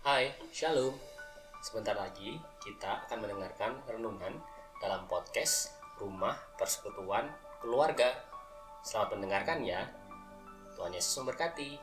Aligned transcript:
Hai, 0.00 0.32
Shalom. 0.48 0.96
Sebentar 1.60 1.92
lagi 1.92 2.32
kita 2.64 3.04
akan 3.04 3.20
mendengarkan 3.20 3.84
renungan 3.84 4.32
dalam 4.80 5.04
podcast 5.04 5.76
Rumah 6.00 6.56
Persekutuan 6.56 7.28
Keluarga. 7.60 8.08
Selamat 8.80 9.20
mendengarkan 9.20 9.60
ya. 9.60 9.84
Tuhan 10.72 10.96
Yesus 10.96 11.20
memberkati. 11.20 11.76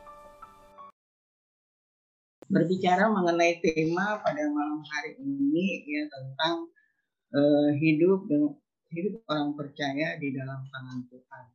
berbicara 2.49 3.05
mengenai 3.05 3.61
tema 3.61 4.17
pada 4.25 4.49
malam 4.49 4.81
hari 4.81 5.13
ini 5.21 5.85
ya 5.85 6.09
tentang 6.09 6.73
uh, 7.37 7.69
hidup 7.77 8.25
dan 8.25 8.49
hidup 8.97 9.21
orang 9.29 9.53
percaya 9.53 10.17
di 10.17 10.33
dalam 10.33 10.65
tangan 10.65 11.05
Tuhan. 11.05 11.45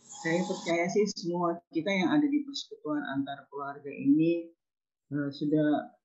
Saya 0.00 0.40
percaya 0.48 0.88
sih 0.88 1.04
semua 1.12 1.60
kita 1.68 1.92
yang 1.92 2.08
ada 2.08 2.24
di 2.24 2.40
persekutuan 2.40 3.04
antar 3.04 3.44
keluarga 3.52 3.92
ini 3.92 4.48
uh, 5.12 5.28
sudah 5.28 5.95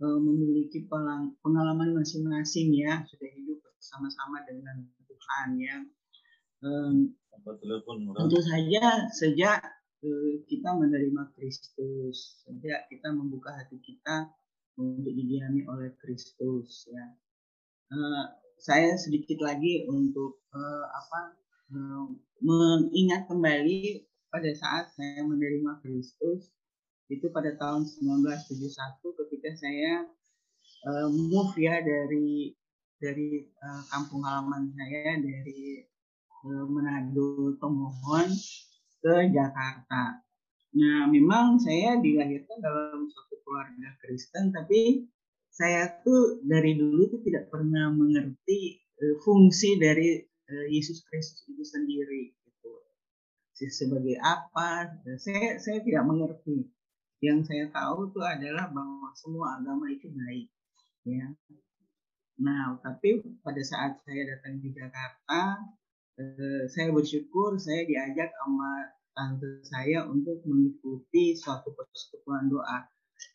memiliki 0.00 0.88
pengalaman 1.44 1.92
masing-masing 1.92 2.72
ya, 2.72 3.04
sudah 3.04 3.28
hidup 3.28 3.60
bersama-sama 3.76 4.40
dengan 4.48 4.88
Tuhan 5.04 5.48
ya. 5.60 5.76
Tentu 8.16 8.40
saja 8.40 9.08
sejak 9.12 9.60
kita 10.48 10.70
menerima 10.72 11.36
Kristus, 11.36 12.40
sejak 12.48 12.88
kita 12.88 13.12
membuka 13.12 13.52
hati 13.52 13.76
kita 13.80 14.32
untuk 14.80 15.12
didiami 15.12 15.68
oleh 15.68 15.92
Kristus 16.00 16.88
ya. 16.88 17.06
Uh, 17.92 18.24
saya 18.60 18.96
sedikit 18.96 19.40
lagi 19.44 19.84
untuk 19.88 20.40
apa 20.90 21.36
mengingat 22.42 23.30
kembali 23.30 24.04
pada 24.28 24.50
saat 24.52 24.90
saya 24.92 25.22
menerima 25.22 25.80
Kristus 25.80 26.50
itu 27.10 27.26
pada 27.34 27.50
tahun 27.58 27.90
1971 27.90 29.18
ketika 29.26 29.50
saya 29.58 30.06
uh, 30.86 31.10
move 31.10 31.58
ya 31.58 31.82
dari 31.82 32.54
dari 33.02 33.42
uh, 33.42 33.82
kampung 33.90 34.22
halaman 34.22 34.70
saya 34.78 35.18
dari 35.18 35.82
uh, 36.46 36.64
Manado 36.70 37.58
Tomohon 37.58 38.30
ke 39.02 39.14
Jakarta. 39.34 40.22
Nah, 40.70 41.10
memang 41.10 41.58
saya 41.58 41.98
dilahirkan 41.98 42.62
dalam 42.62 43.10
suatu 43.10 43.42
keluarga 43.42 43.90
Kristen, 43.98 44.54
tapi 44.54 45.10
saya 45.50 45.90
tuh 46.06 46.38
dari 46.46 46.78
dulu 46.78 47.10
tuh 47.10 47.20
tidak 47.26 47.50
pernah 47.50 47.90
mengerti 47.90 48.78
uh, 49.02 49.16
fungsi 49.26 49.82
dari 49.82 50.22
uh, 50.22 50.66
Yesus 50.70 51.02
Kristus 51.10 51.42
itu 51.50 51.64
sendiri. 51.66 52.30
Gitu. 52.38 52.70
Sebagai 53.66 54.14
apa? 54.22 54.94
Saya 55.18 55.58
saya 55.58 55.82
tidak 55.82 56.06
mengerti. 56.06 56.70
Yang 57.20 57.52
saya 57.52 57.64
tahu 57.68 58.08
tuh 58.16 58.24
adalah 58.24 58.72
bahwa 58.72 59.12
semua 59.12 59.60
agama 59.60 59.92
itu 59.92 60.08
baik, 60.08 60.48
ya. 61.04 61.26
Nah, 62.40 62.80
tapi 62.80 63.20
pada 63.44 63.60
saat 63.60 64.00
saya 64.08 64.24
datang 64.24 64.64
di 64.64 64.72
Jakarta, 64.72 65.60
Eh, 66.20 66.64
saya 66.68 66.92
bersyukur 66.92 67.56
saya 67.56 67.88
diajak 67.88 68.28
sama 68.28 68.92
tante 69.16 69.64
saya 69.64 70.04
untuk 70.04 70.44
mengikuti 70.44 71.32
suatu 71.32 71.72
persekutuan 71.72 72.44
doa 72.52 72.84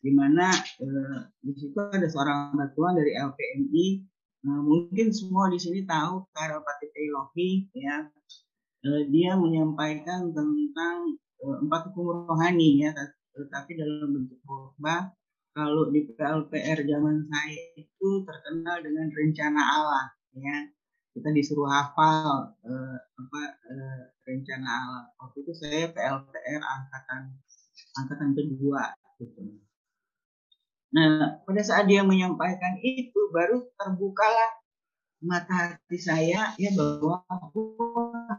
di 0.06 0.14
mana 0.14 0.54
eh, 0.54 1.18
di 1.42 1.52
situ 1.58 1.74
ada 1.74 2.06
seorang 2.06 2.54
batuan 2.54 2.94
dari 2.94 3.10
LPMI 3.18 3.86
nah, 4.46 4.62
mungkin 4.62 5.10
semua 5.10 5.50
di 5.50 5.58
sini 5.58 5.82
tahu 5.82 6.30
Karel 6.30 6.62
Patite 6.62 7.10
Lohi 7.10 7.66
ya 7.74 8.06
eh, 8.86 9.02
dia 9.10 9.34
menyampaikan 9.34 10.30
tentang 10.30 11.18
eh, 11.42 11.56
empat 11.66 11.90
hukum 11.90 12.30
rohani 12.30 12.86
ya 12.86 12.94
tetapi 13.36 13.76
dalam 13.76 14.16
bentuk 14.16 14.40
khotbah 14.48 15.12
kalau 15.56 15.88
di 15.92 16.08
PLPR 16.08 16.84
zaman 16.84 17.16
saya 17.28 17.64
itu 17.76 18.08
terkenal 18.24 18.80
dengan 18.80 19.12
rencana 19.12 19.60
Allah 19.60 20.16
ya 20.36 20.68
kita 21.16 21.32
disuruh 21.32 21.64
hafal 21.64 22.52
uh, 22.60 22.96
apa 23.16 23.42
uh, 23.72 24.00
rencana 24.28 24.68
alam 24.68 25.08
waktu 25.16 25.48
itu 25.48 25.52
saya 25.56 25.88
PLTR 25.88 26.60
angkatan 26.60 27.32
angkatan 27.96 28.36
kedua 28.36 28.92
gitu. 29.16 29.64
Nah 30.92 31.40
pada 31.48 31.62
saat 31.64 31.88
dia 31.88 32.04
menyampaikan 32.04 32.76
itu 32.84 33.32
baru 33.32 33.64
terbukalah 33.80 34.60
mata 35.24 35.80
hati 35.80 35.96
saya 35.96 36.52
ya 36.60 36.70
bahwa 36.76 37.24
uh, 37.24 38.36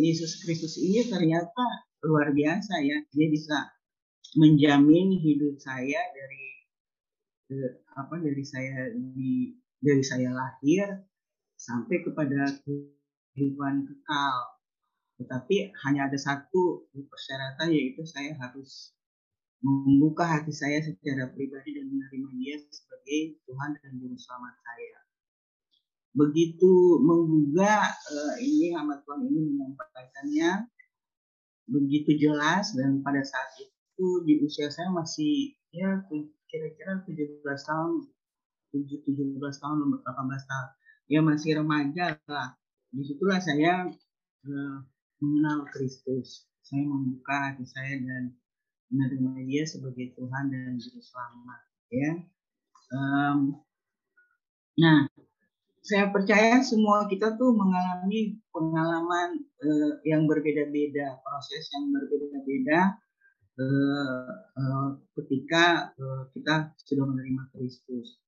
Yesus 0.00 0.40
Kristus 0.40 0.80
ini 0.80 1.04
ternyata 1.04 1.84
luar 2.06 2.30
biasa 2.32 2.80
ya 2.86 2.98
dia 3.10 3.26
bisa 3.28 3.76
menjamin 4.34 5.16
hidup 5.18 5.58
saya 5.58 6.00
dari 6.14 6.46
uh, 7.52 7.72
apa 7.98 8.18
dari 8.18 8.44
saya 8.46 8.90
di 8.94 9.54
dari 9.80 10.02
saya 10.02 10.32
lahir 10.32 11.06
sampai 11.56 12.04
kepada 12.04 12.52
kehidupan 12.64 13.88
kekal. 13.88 14.36
Tetapi 15.16 15.72
hanya 15.88 16.12
ada 16.12 16.18
satu 16.20 16.92
persyaratan 16.92 17.72
yaitu 17.72 18.04
saya 18.04 18.36
harus 18.36 18.92
membuka 19.64 20.28
hati 20.28 20.52
saya 20.52 20.84
secara 20.84 21.32
pribadi 21.32 21.72
dan 21.72 21.88
menerima 21.88 22.28
dia 22.36 22.56
sebagai 22.68 23.40
Tuhan 23.48 23.70
dan 23.80 23.92
Juru 23.96 24.16
Selamat 24.20 24.54
saya. 24.60 24.98
Begitu 26.16 27.00
menggugah 27.00 27.88
uh, 27.88 28.36
ini 28.40 28.76
hamba 28.76 29.00
Tuhan 29.00 29.24
ini 29.24 29.40
menyampaikannya 29.56 30.68
begitu 31.66 32.14
jelas 32.18 32.74
dan 32.78 33.02
pada 33.02 33.22
saat 33.26 33.50
itu 33.58 34.08
di 34.22 34.38
usia 34.42 34.70
saya 34.70 34.90
masih 34.94 35.54
ya 35.74 36.02
kira-kira 36.46 37.02
17 37.04 37.42
tahun 37.42 38.06
7 38.70 39.02
17 39.02 39.62
tahun 39.62 39.76
18 39.82 40.06
tahun 40.06 40.68
ya 41.10 41.20
masih 41.22 41.62
remaja 41.62 42.18
lah. 42.26 42.58
Di 42.90 43.02
situlah 43.02 43.38
saya 43.38 43.86
uh, 44.46 44.76
mengenal 45.22 45.66
Kristus. 45.70 46.46
Saya 46.66 46.82
membuka 46.82 47.50
hati 47.50 47.62
saya 47.62 47.94
dan 48.02 48.34
menerima 48.90 49.46
dia 49.46 49.62
sebagai 49.66 50.14
Tuhan 50.18 50.50
dan 50.50 50.78
Juru 50.82 50.98
Selamat. 50.98 51.60
Ya. 51.90 52.12
Um, 52.90 53.62
nah, 54.74 55.06
saya 55.86 56.10
percaya 56.10 56.58
semua 56.66 57.06
kita 57.06 57.38
tuh 57.38 57.54
mengalami 57.54 58.42
pengalaman 58.50 59.38
uh, 59.62 59.92
yang 60.02 60.26
berbeda-beda, 60.26 61.22
proses 61.22 61.70
yang 61.70 61.94
berbeda-beda 61.94 62.80
uh, 63.54 64.30
uh, 64.58 64.88
ketika 65.14 65.94
uh, 65.94 66.26
kita 66.34 66.74
sudah 66.82 67.06
menerima 67.06 67.42
Kristus. 67.54 68.18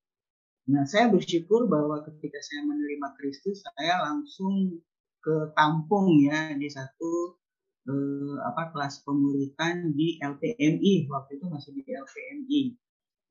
Nah, 0.68 0.86
saya 0.86 1.10
bersyukur 1.10 1.66
bahwa 1.66 2.04
ketika 2.06 2.38
saya 2.44 2.62
menerima 2.62 3.08
Kristus, 3.18 3.64
saya 3.64 4.04
langsung 4.04 4.78
ke 5.18 5.50
tampung 5.56 6.14
ya 6.20 6.52
di 6.54 6.68
satu 6.68 7.40
eh, 7.88 8.36
apa 8.44 8.76
kelas 8.76 9.00
pemuritan 9.00 9.96
di 9.96 10.20
LPMI 10.20 11.08
waktu 11.08 11.40
itu 11.40 11.46
masih 11.48 11.72
di 11.72 11.88
LPMI. 11.88 12.62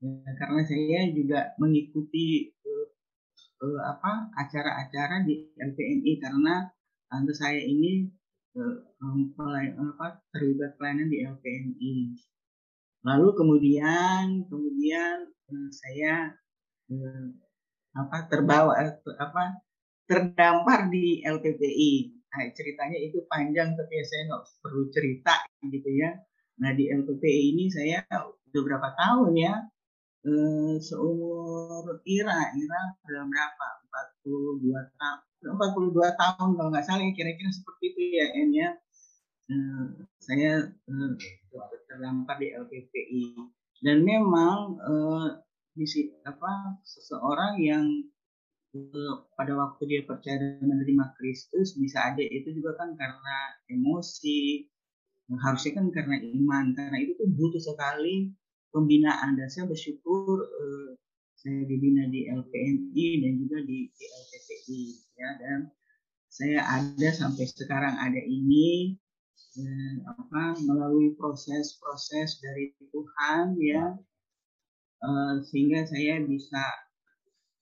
Ya, 0.02 0.30
karena 0.34 0.62
saya 0.66 1.00
juga 1.14 1.40
mengikuti 1.62 2.54
eh, 3.58 3.80
apa 3.82 4.32
acara-acara 4.34 5.26
di 5.26 5.50
LPMI 5.58 6.12
karena 6.22 6.66
tante 7.08 7.32
saya 7.34 7.58
ini 7.58 8.06
eh, 8.54 8.76
apa, 8.98 10.08
terlibat 10.34 10.76
pelayanan 10.78 11.08
di 11.08 11.18
LPMI. 11.24 11.96
Lalu 13.06 13.28
kemudian 13.34 14.46
kemudian 14.46 15.16
eh, 15.26 15.68
saya 15.70 16.14
hmm, 16.90 17.38
apa 17.98 18.18
terbawa 18.30 18.72
eh, 18.84 18.94
apa 19.18 19.62
terdampar 20.08 20.88
di 20.88 21.20
LPPI. 21.22 21.92
Nah, 22.28 22.44
ceritanya 22.52 22.98
itu 23.00 23.24
panjang 23.24 23.72
tapi 23.72 23.92
ya 23.92 24.04
saya 24.04 24.22
nggak 24.28 24.44
perlu 24.60 24.82
cerita 24.92 25.34
gitu 25.64 25.90
ya. 25.96 26.12
Nah 26.58 26.74
di 26.74 26.90
LPPI 26.90 27.54
ini 27.54 27.64
saya 27.70 28.02
beberapa 28.50 28.92
tahun 28.96 29.32
ya 29.36 29.54
eh, 30.26 30.74
seumur 30.80 32.00
Ira, 32.06 32.40
Ira 32.54 32.80
berapa? 33.04 33.66
42 34.24 34.98
tahun. 34.98 35.20
42 35.54 35.94
tahun 36.18 36.48
kalau 36.58 36.68
nggak 36.74 36.86
salah 36.86 37.04
kira-kira 37.14 37.50
seperti 37.54 37.84
itu 37.94 38.00
ya 38.18 38.26
En 38.34 38.50
ya. 38.54 38.70
Eh, 39.48 39.86
saya 40.18 40.50
eh, 40.66 41.10
terdampar 41.88 42.36
di 42.42 42.52
LPPI 42.52 43.24
dan 43.86 44.02
memang 44.02 44.76
eh, 44.82 45.28
misi 45.78 46.10
apa 46.26 46.82
seseorang 46.82 47.62
yang 47.62 47.86
uh, 48.74 49.14
pada 49.38 49.54
waktu 49.54 49.82
dia 49.86 50.02
percaya 50.02 50.42
dan 50.42 50.66
menerima 50.66 51.14
Kristus 51.14 51.78
bisa 51.78 52.02
aja 52.12 52.20
itu 52.20 52.50
juga 52.50 52.74
kan 52.74 52.98
karena 52.98 53.36
emosi 53.70 54.66
harusnya 55.38 55.72
kan 55.78 55.86
karena 55.94 56.16
iman 56.18 56.74
karena 56.74 56.96
itu 56.98 57.12
tuh 57.20 57.28
butuh 57.30 57.62
sekali 57.62 58.32
pembinaan. 58.72 59.36
Dan 59.38 59.48
saya 59.48 59.66
bersyukur 59.68 60.44
uh, 60.44 60.90
saya 61.38 61.62
dibina 61.70 62.10
di 62.10 62.26
LPMI 62.26 63.06
dan 63.22 63.32
juga 63.38 63.58
di, 63.62 63.88
di 64.66 64.80
ya. 65.18 65.30
Dan 65.38 65.58
saya 66.28 66.60
ada 66.66 67.08
sampai 67.10 67.44
sekarang 67.48 67.98
ada 67.98 68.20
ini 68.20 68.94
eh, 69.58 69.94
apa 70.06 70.54
melalui 70.62 71.14
proses-proses 71.18 72.38
dari 72.42 72.74
Tuhan 72.90 73.58
ya. 73.58 73.96
Uh, 74.98 75.38
sehingga 75.46 75.86
saya 75.86 76.26
bisa 76.26 76.64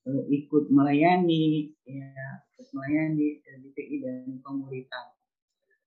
uh, 0.09 0.25
ikut 0.32 0.73
melayani 0.73 1.69
ya 1.85 2.41
ikut 2.56 2.69
melayani 2.73 3.44
DPI 3.44 3.97
dan 4.00 4.41
komunitas. 4.41 5.16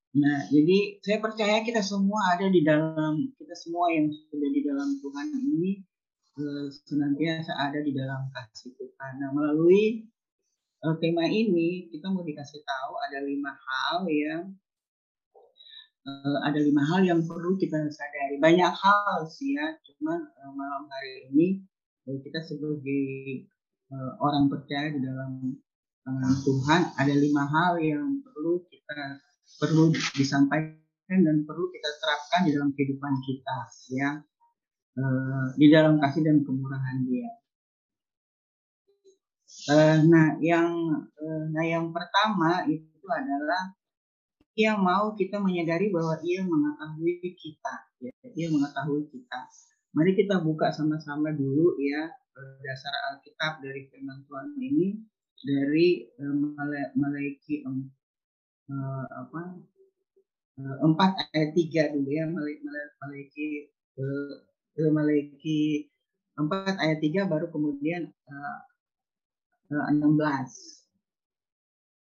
Nah, 0.10 0.50
jadi 0.50 0.98
saya 1.06 1.22
percaya 1.22 1.62
kita 1.62 1.86
semua 1.86 2.34
ada 2.34 2.50
di 2.50 2.66
dalam 2.66 3.30
kita 3.38 3.54
semua 3.54 3.94
yang 3.94 4.10
sudah 4.10 4.50
di 4.50 4.66
dalam 4.66 4.98
Tuhan 4.98 5.28
ini 5.38 5.86
uh, 6.34 6.66
senantiasa 6.90 7.54
ada 7.54 7.78
di 7.78 7.94
dalam 7.94 8.26
kasih 8.34 8.74
Tuhan. 8.74 9.12
Nah, 9.22 9.30
melalui 9.38 10.10
uh, 10.82 10.98
tema 10.98 11.30
ini 11.30 11.94
kita 11.94 12.10
mau 12.10 12.26
dikasih 12.26 12.58
tahu 12.66 12.94
ada 13.06 13.22
lima 13.22 13.54
hal 13.54 14.10
yang 14.10 14.50
uh, 16.10 16.38
ada 16.42 16.58
lima 16.58 16.82
hal 16.90 17.06
yang 17.06 17.22
perlu 17.22 17.54
kita 17.62 17.78
sadari. 17.94 18.42
Banyak 18.42 18.74
hal 18.74 19.30
sih 19.30 19.54
ya, 19.62 19.78
cuman 19.94 20.26
malam 20.58 20.90
hari 20.90 21.30
ini 21.30 21.48
kita 22.26 22.42
sebagai 22.42 23.46
orang 24.18 24.50
percaya 24.50 24.90
di 24.90 25.06
dalam 25.06 25.54
Tuhan 26.42 26.98
ada 26.98 27.14
lima 27.14 27.46
hal 27.46 27.78
yang 27.78 28.26
perlu 28.26 28.66
kita 28.66 29.29
perlu 29.58 29.90
disampaikan 30.14 30.78
dan 31.10 31.42
perlu 31.48 31.74
kita 31.74 31.90
terapkan 31.98 32.42
di 32.46 32.52
dalam 32.54 32.70
kehidupan 32.76 33.14
kita 33.26 33.58
ya. 33.96 34.10
E, 34.94 35.04
di 35.58 35.68
dalam 35.74 35.98
kasih 35.98 36.22
dan 36.22 36.46
kemurahan 36.46 36.98
Dia. 37.10 37.32
E, 39.74 39.76
nah 40.06 40.38
yang 40.38 40.70
e, 41.18 41.28
nah 41.50 41.66
yang 41.66 41.90
pertama 41.90 42.70
itu 42.70 43.06
adalah 43.10 43.74
ia 44.54 44.76
mau 44.76 45.16
kita 45.16 45.40
menyadari 45.42 45.90
bahwa 45.90 46.22
ia 46.22 46.46
mengetahui 46.46 47.34
kita 47.34 47.76
ya. 48.06 48.14
Ia 48.38 48.48
mengetahui 48.54 49.10
kita. 49.10 49.40
Mari 49.90 50.14
kita 50.14 50.46
buka 50.46 50.70
sama-sama 50.70 51.34
dulu 51.34 51.74
ya 51.82 52.14
dasar 52.40 52.94
Alkitab 53.12 53.60
dari 53.60 53.90
firman 53.92 54.24
Tuhan 54.28 54.48
ini 54.62 54.88
dari 55.40 56.08
Male 56.20 56.94
Malaikat 56.96 57.64
4 57.64 57.99
uh, 58.70 59.06
apa 59.22 59.42
eh, 60.62 60.78
empat 60.86 61.12
ayat 61.34 61.50
tiga 61.58 61.84
dulu 61.94 62.10
ya 62.10 62.26
memiliki 62.30 63.70
memiliki 64.80 65.60
empat 66.40 66.76
ayat 66.80 67.00
tiga 67.04 67.28
baru 67.28 67.52
kemudian 67.52 68.08
enam 69.70 70.18
belas. 70.18 70.52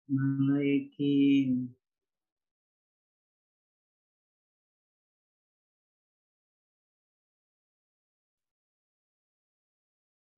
Memiliki 0.07 1.15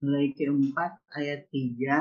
memiliki 0.01 0.43
empat 0.47 0.91
ayat 1.19 1.41
tiga 1.53 1.99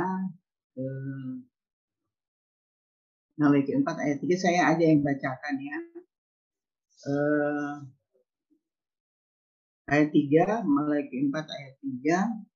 Malaikat 3.39 3.87
4 3.87 4.05
ayat 4.05 4.19
3 4.19 4.35
saya 4.35 4.61
aja 4.75 4.83
yang 4.83 5.01
bacakan 5.07 5.55
ya. 5.63 5.79
Uh, 7.07 7.75
ayat 9.87 10.11
3, 10.11 10.67
Malaikat 10.67 11.19
4 11.31 11.47
ayat 11.47 11.75
3. 11.79 12.49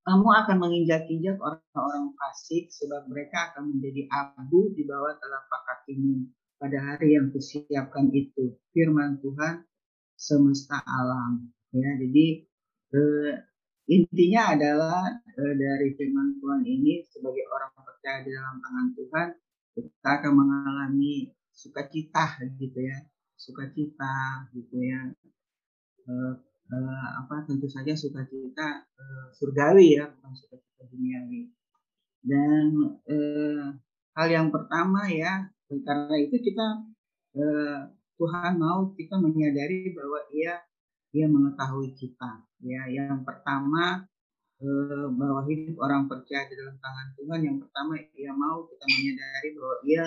Kamu 0.00 0.28
akan 0.30 0.56
menginjak-injak 0.62 1.36
orang-orang 1.42 2.16
fasik 2.16 2.72
sebab 2.72 3.04
mereka 3.10 3.52
akan 3.52 3.76
menjadi 3.76 4.08
abu 4.14 4.72
di 4.72 4.86
bawah 4.88 5.12
telapak 5.18 5.62
kakimu 5.68 6.24
pada 6.56 6.78
hari 6.80 7.18
yang 7.18 7.28
kusiapkan 7.34 8.08
itu. 8.14 8.56
Firman 8.72 9.20
Tuhan 9.20 9.66
semesta 10.16 10.80
alam. 10.86 11.52
Ya, 11.74 11.98
jadi 11.98 12.46
eh, 12.94 13.32
intinya 13.90 14.54
adalah 14.54 15.02
eh, 15.34 15.54
dari 15.58 15.88
firman 15.98 16.38
Tuhan 16.38 16.62
ini 16.62 17.02
sebagai 17.10 17.42
orang 17.50 17.74
percaya 17.74 18.22
di 18.22 18.30
dalam 18.30 18.62
tangan 18.62 18.88
Tuhan 18.94 19.28
kita 19.74 20.10
akan 20.22 20.32
mengalami 20.38 21.34
sukacita 21.50 22.38
gitu 22.54 22.78
ya. 22.78 22.98
Sukacita 23.34 24.46
gitu 24.54 24.78
ya. 24.78 25.10
Eh, 26.06 26.34
eh, 26.70 27.08
apa 27.18 27.42
tentu 27.50 27.66
saja 27.66 27.90
sukacita 27.98 28.86
surgawi 29.34 29.98
ya 29.98 30.06
bukan 30.06 30.32
sukacita 30.38 30.82
duniawi. 30.86 31.50
Dan 32.20 32.94
hal 34.14 34.28
yang 34.28 34.48
pertama 34.54 35.08
ya 35.10 35.48
karena 35.66 36.14
itu 36.20 36.36
kita 36.36 36.84
Tuhan 38.20 38.60
mau 38.60 38.92
kita 38.92 39.16
menyadari 39.16 39.96
bahwa 39.96 40.20
ia 40.30 40.60
dia 41.10 41.26
mengetahui 41.26 41.96
kita. 41.96 42.49
Ya, 42.60 42.84
yang 42.92 43.24
pertama 43.24 44.04
eh, 44.60 45.06
bahwa 45.08 45.40
hidup 45.48 45.80
orang 45.80 46.04
percaya 46.04 46.44
di 46.44 46.54
dalam 46.60 46.76
tangan 46.76 47.08
Tuhan. 47.16 47.40
Yang 47.40 47.58
pertama 47.64 47.96
ia 47.96 48.32
mau 48.36 48.68
kita 48.68 48.84
menyadari 48.84 49.48
bahwa 49.56 49.76
ia 49.88 50.04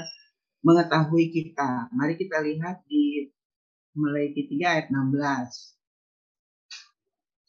mengetahui 0.64 1.26
kita. 1.34 1.90
Mari 1.92 2.14
kita 2.16 2.38
lihat 2.46 2.86
di 2.86 3.28
Melaiki 3.98 4.46
3 4.50 4.74
ayat 4.74 4.88
16. 4.90 5.78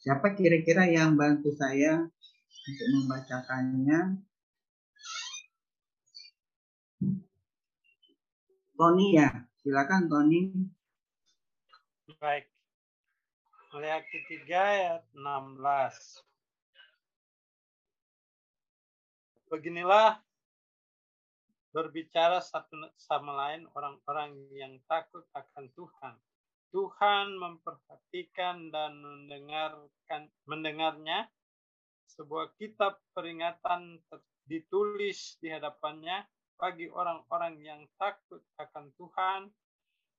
Siapa 0.05 0.37
kira-kira 0.37 0.85
yang 0.85 1.17
bantu 1.17 1.49
saya 1.53 2.05
untuk 2.65 2.87
membacakannya? 2.93 4.21
Tony 8.75 9.07
ya, 9.15 9.29
silakan 9.63 10.05
Tony. 10.11 10.51
Baik. 12.19 12.54
Melihat 13.75 14.07
ketiga 14.07 14.59
ayat 14.71 15.03
16. 15.11 15.59
Beginilah 19.51 20.23
berbicara 21.75 22.39
satu 22.39 22.71
sama 22.95 23.35
lain 23.35 23.67
orang-orang 23.75 24.31
yang 24.55 24.79
takut 24.87 25.27
akan 25.35 25.67
Tuhan. 25.75 26.15
Tuhan 26.71 27.35
memperhatikan 27.35 28.71
dan 28.71 28.95
mendengarkan 29.03 30.31
mendengarnya 30.47 31.27
sebuah 32.15 32.55
kitab 32.55 33.03
peringatan 33.11 33.99
ditulis 34.47 35.35
di 35.43 35.51
hadapannya 35.51 36.23
bagi 36.55 36.87
orang-orang 36.87 37.59
yang 37.59 37.83
takut 37.99 38.39
akan 38.55 38.87
Tuhan 38.95 39.51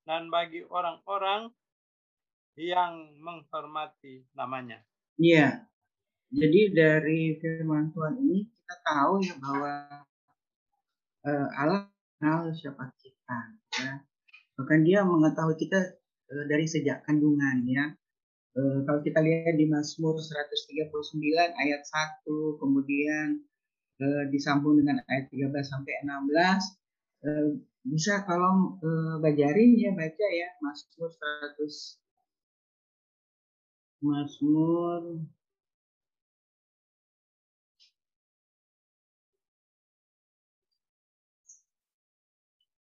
dan 0.05 0.29
bagi 0.29 0.61
orang-orang 0.69 1.49
yang 2.56 3.20
menghormati 3.20 4.25
namanya. 4.32 4.81
Iya. 5.20 5.69
Jadi 6.32 6.75
dari 6.75 7.36
firman 7.39 7.94
Tuhan 7.94 8.19
ini 8.19 8.48
kita 8.48 8.77
tahu 8.82 9.22
ya 9.22 9.34
bahwa 9.39 9.72
uh, 11.22 11.48
Allah 11.55 11.86
kenal 12.19 12.51
siapa 12.51 12.91
kita 12.98 13.39
ya. 13.79 14.03
Bahkan 14.56 14.81
dia 14.82 15.05
mengetahui 15.05 15.55
kita 15.60 15.79
uh, 16.32 16.44
dari 16.51 16.67
sejak 16.67 17.05
kandungan 17.06 17.63
ya. 17.69 17.94
Uh, 18.56 18.82
kalau 18.89 19.05
kita 19.05 19.20
lihat 19.20 19.55
di 19.55 19.69
Mazmur 19.69 20.17
139 20.17 20.96
ayat 21.60 21.82
1 21.84 22.25
kemudian 22.56 23.44
uh, 24.01 24.25
disambung 24.32 24.81
dengan 24.81 25.05
ayat 25.13 25.29
13 25.29 25.53
sampai 25.60 25.93
16 26.08 26.08
uh, 27.29 27.48
bisa 27.86 28.25
kalau 28.25 28.81
uh, 28.81 29.20
bajarin 29.20 29.77
ya 29.77 29.93
baca 29.93 30.27
ya 30.32 30.48
Mazmur 30.65 31.13
100 31.13 32.06
Mazmur 34.06 35.03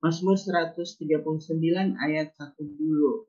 Mazmur 0.06 0.38
139 0.38 1.98
ayat 1.98 2.30
1 2.38 2.78
dulu 2.78 3.26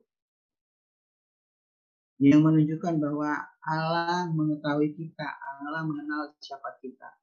yang 2.22 2.42
menunjukkan 2.46 3.02
bahwa 3.02 3.30
Allah 3.62 4.30
mengetahui 4.30 4.94
kita, 4.94 5.26
Allah 5.58 5.82
mengenal 5.86 6.34
siapa 6.38 6.78
kita. 6.82 7.18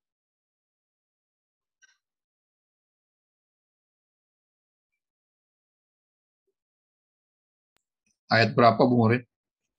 Ayat 8.31 8.51
berapa 8.57 8.81
Bu 8.83 8.95
Murid? 9.07 9.23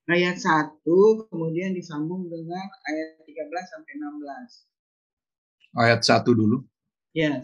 Ayat 0.07 0.39
1 0.39 0.87
kemudian 1.31 1.75
disambung 1.75 2.31
dengan 2.31 2.67
ayat 2.87 3.27
13 3.27 3.73
sampai 3.75 3.93
16. 3.99 5.77
Ayat 5.83 6.01
1 6.07 6.31
dulu. 6.31 6.63
Ya, 7.11 7.43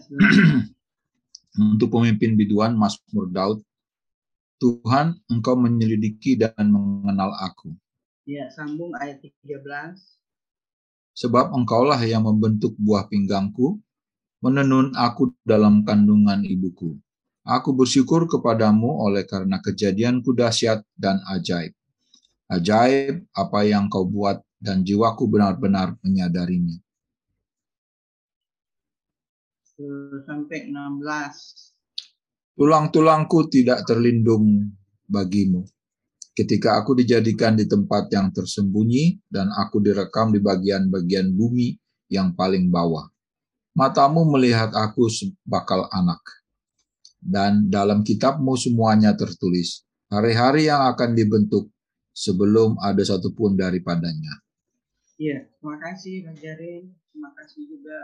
Untuk 1.75 1.93
pemimpin 1.93 2.33
biduan 2.33 2.73
Mazmur 2.73 3.29
Daud, 3.29 3.59
Tuhan, 4.57 5.19
Engkau 5.29 5.53
menyelidiki 5.59 6.39
dan 6.39 6.71
mengenal 6.71 7.35
aku. 7.43 7.75
Ya, 8.23 8.47
sambung 8.49 8.95
ayat 8.95 9.19
13. 9.21 9.53
Sebab 11.13 11.53
Engkaulah 11.53 11.99
yang 12.01 12.25
membentuk 12.25 12.73
buah 12.79 13.05
pinggangku, 13.11 13.77
menenun 14.41 14.95
aku 14.97 15.35
dalam 15.45 15.85
kandungan 15.85 16.41
ibuku. 16.41 16.97
Aku 17.43 17.75
bersyukur 17.75 18.25
kepadamu 18.25 19.03
oleh 19.03 19.27
karena 19.27 19.59
kejadianku 19.59 20.31
dahsyat 20.31 20.81
dan 20.95 21.19
ajaib 21.27 21.75
Ajaib 22.53 23.25
apa 23.33 23.65
yang 23.65 23.89
kau 23.89 24.05
buat 24.05 24.37
dan 24.61 24.85
jiwaku 24.85 25.25
benar-benar 25.25 25.97
menyadarinya. 26.05 26.77
Sampai 30.29 30.69
16. 30.69 31.73
Tulang-tulangku 32.53 33.49
tidak 33.49 33.81
terlindung 33.89 34.69
bagimu. 35.09 35.65
Ketika 36.37 36.77
aku 36.77 36.93
dijadikan 36.93 37.57
di 37.57 37.65
tempat 37.65 38.13
yang 38.13 38.29
tersembunyi 38.29 39.25
dan 39.25 39.49
aku 39.49 39.81
direkam 39.81 40.29
di 40.29 40.37
bagian-bagian 40.37 41.33
bumi 41.33 41.73
yang 42.13 42.37
paling 42.37 42.69
bawah. 42.69 43.09
Matamu 43.73 44.29
melihat 44.37 44.69
aku 44.77 45.09
bakal 45.41 45.89
anak. 45.89 46.21
Dan 47.17 47.73
dalam 47.73 48.05
kitabmu 48.05 48.53
semuanya 48.53 49.17
tertulis, 49.17 49.81
hari-hari 50.13 50.69
yang 50.69 50.85
akan 50.93 51.17
dibentuk 51.17 51.72
sebelum 52.13 52.77
ada 52.77 53.01
satupun 53.01 53.57
daripadanya. 53.57 54.45
Iya, 55.17 55.49
terima 55.57 55.77
kasih 55.81 56.25
Rajarin. 56.29 56.93
Terima 57.09 57.29
kasih 57.37 57.61
juga 57.69 57.97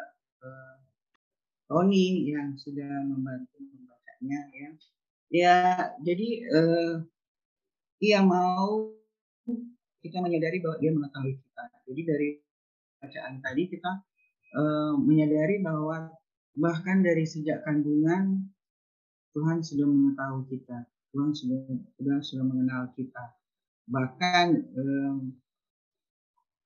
uh, 0.46 0.76
Tony 1.70 2.30
yang 2.30 2.58
sudah 2.58 3.06
membantu 3.06 3.62
membacanya 3.62 4.40
ya. 4.54 4.70
Ya, 5.30 5.58
jadi 6.02 6.30
uh, 6.50 6.94
ia 8.02 8.26
mau 8.26 8.94
kita 10.02 10.18
menyadari 10.22 10.58
bahwa 10.62 10.78
dia 10.82 10.92
mengetahui 10.94 11.38
kita. 11.38 11.64
Jadi 11.86 12.02
dari 12.06 12.30
bacaan 12.98 13.34
tadi 13.42 13.64
kita 13.70 13.92
uh, 14.58 14.94
menyadari 14.98 15.62
bahwa 15.62 16.10
bahkan 16.58 17.06
dari 17.06 17.30
sejak 17.30 17.62
kandungan 17.62 18.50
Tuhan 19.38 19.62
sudah 19.62 19.86
mengetahui 19.86 20.50
kita. 20.50 20.90
Tuhan 21.10 21.34
sudah 21.34 21.62
sudah 21.98 22.18
sudah 22.22 22.46
mengenal 22.46 22.94
kita 22.94 23.39
bahkan 23.90 24.54
um, 24.78 25.34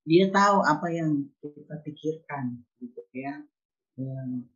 dia 0.03 0.27
tahu 0.27 0.60
apa 0.60 0.88
yang 0.92 1.32
kita 1.39 1.75
pikirkan 1.88 2.60
gitu 2.84 3.01
ya. 3.15 3.39
Um, 3.96 4.51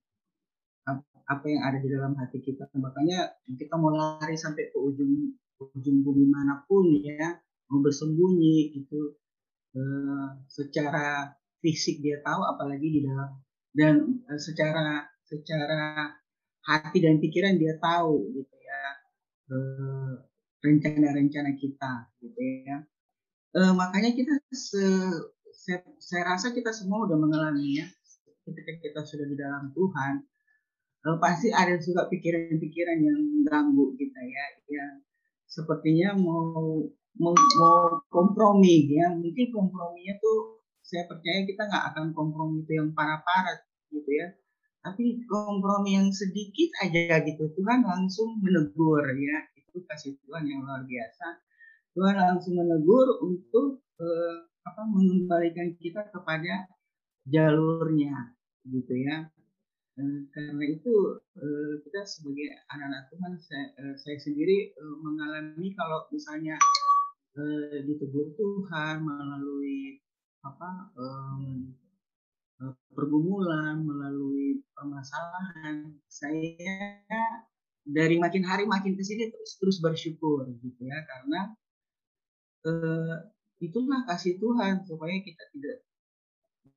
apa 1.28 1.44
yang 1.52 1.60
ada 1.64 1.80
di 1.84 1.92
dalam 1.92 2.16
hati 2.16 2.40
kita. 2.40 2.72
Makanya 2.76 3.36
kita 3.60 3.76
mau 3.76 3.92
lari 3.92 4.36
sampai 4.40 4.72
ke 4.72 4.78
ujung 4.80 5.36
ujung 5.76 5.98
bumi 6.04 6.28
mana 6.28 6.64
pun 6.68 6.88
ya. 7.04 7.40
Mau 7.68 7.84
bersembunyi 7.84 8.80
itu 8.80 9.16
uh, 9.76 10.40
secara 10.48 11.36
fisik 11.60 12.00
dia 12.00 12.24
tahu 12.24 12.44
apalagi 12.48 12.88
di 12.88 13.02
dalam. 13.04 13.44
Dan 13.76 14.24
uh, 14.28 14.40
secara 14.40 15.08
secara 15.28 16.16
hati 16.64 17.00
dan 17.04 17.20
pikiran 17.20 17.60
dia 17.60 17.76
tahu 17.80 18.32
gitu 18.36 18.56
ya. 18.56 18.84
Uh, 19.48 20.12
rencana-rencana 20.62 21.54
kita 21.58 21.92
gitu 22.22 22.42
ya. 22.66 22.78
E, 23.54 23.60
makanya 23.74 24.12
kita 24.14 24.34
se, 24.50 24.84
se, 25.54 25.74
saya 26.02 26.24
rasa 26.36 26.54
kita 26.54 26.74
semua 26.74 27.06
udah 27.06 27.18
mengalami 27.18 27.82
ya 27.82 27.88
ketika 28.48 28.74
kita 28.80 29.02
sudah 29.04 29.26
di 29.28 29.36
dalam 29.38 29.70
Tuhan 29.76 30.14
e, 31.04 31.08
pasti 31.22 31.54
ada 31.54 31.78
juga 31.78 32.10
pikiran-pikiran 32.10 33.00
yang 33.02 33.20
mengganggu 33.20 33.86
kita 33.98 34.20
ya 34.24 34.46
yang 34.72 34.94
sepertinya 35.48 36.18
mau 36.18 36.86
mau, 37.18 37.34
mau 37.34 38.02
kompromi 38.10 38.90
ya 38.94 39.14
mungkin 39.14 39.50
komprominya 39.54 40.14
tuh 40.22 40.62
saya 40.82 41.04
percaya 41.04 41.44
kita 41.44 41.68
nggak 41.68 41.86
akan 41.94 42.06
kompromi 42.16 42.64
itu 42.64 42.80
yang 42.80 42.96
parah-parah 42.96 43.60
gitu 43.92 44.08
ya. 44.08 44.32
Tapi 44.80 45.20
kompromi 45.28 46.00
yang 46.00 46.08
sedikit 46.16 46.72
aja 46.80 47.20
gitu 47.28 47.52
Tuhan 47.60 47.84
langsung 47.84 48.40
menegur 48.40 49.04
ya 49.04 49.57
itu 49.78 49.86
kasih 49.86 50.18
Tuhan 50.26 50.50
yang 50.50 50.66
luar 50.66 50.82
biasa. 50.90 51.28
Tuhan 51.94 52.18
langsung 52.18 52.58
menegur 52.58 53.22
untuk 53.22 53.86
eh, 54.02 54.50
apa 54.66 54.82
mengembalikan 54.90 55.78
kita 55.78 56.10
kepada 56.10 56.66
jalurnya 57.30 58.34
gitu 58.66 58.94
ya. 58.98 59.30
Eh, 59.98 60.20
karena 60.34 60.66
itu 60.66 60.94
eh, 61.38 61.74
kita 61.86 62.02
sebagai 62.10 62.58
anak-anak 62.74 63.14
Tuhan 63.14 63.34
saya, 63.38 63.66
eh, 63.78 63.96
saya 64.02 64.18
sendiri 64.18 64.74
eh, 64.74 64.96
mengalami 65.06 65.74
kalau 65.78 66.10
misalnya 66.10 66.58
eh, 67.38 67.86
ditegur 67.86 68.34
Tuhan 68.34 69.06
melalui 69.06 70.02
apa 70.42 70.70
eh, 70.98 71.58
pergumulan 72.98 73.86
melalui 73.86 74.66
permasalahan 74.74 75.94
saya 76.10 77.06
dari 77.88 78.20
makin 78.20 78.44
hari 78.44 78.68
makin 78.68 79.00
ke 79.00 79.04
sini 79.04 79.32
terus 79.32 79.56
terus 79.56 79.78
bersyukur 79.80 80.52
gitu 80.60 80.82
ya. 80.84 81.00
Karena 81.08 81.42
eh, 82.68 83.16
itulah 83.64 84.04
kasih 84.04 84.36
Tuhan 84.38 84.84
supaya 84.84 85.16
kita 85.24 85.44
tidak 85.56 85.78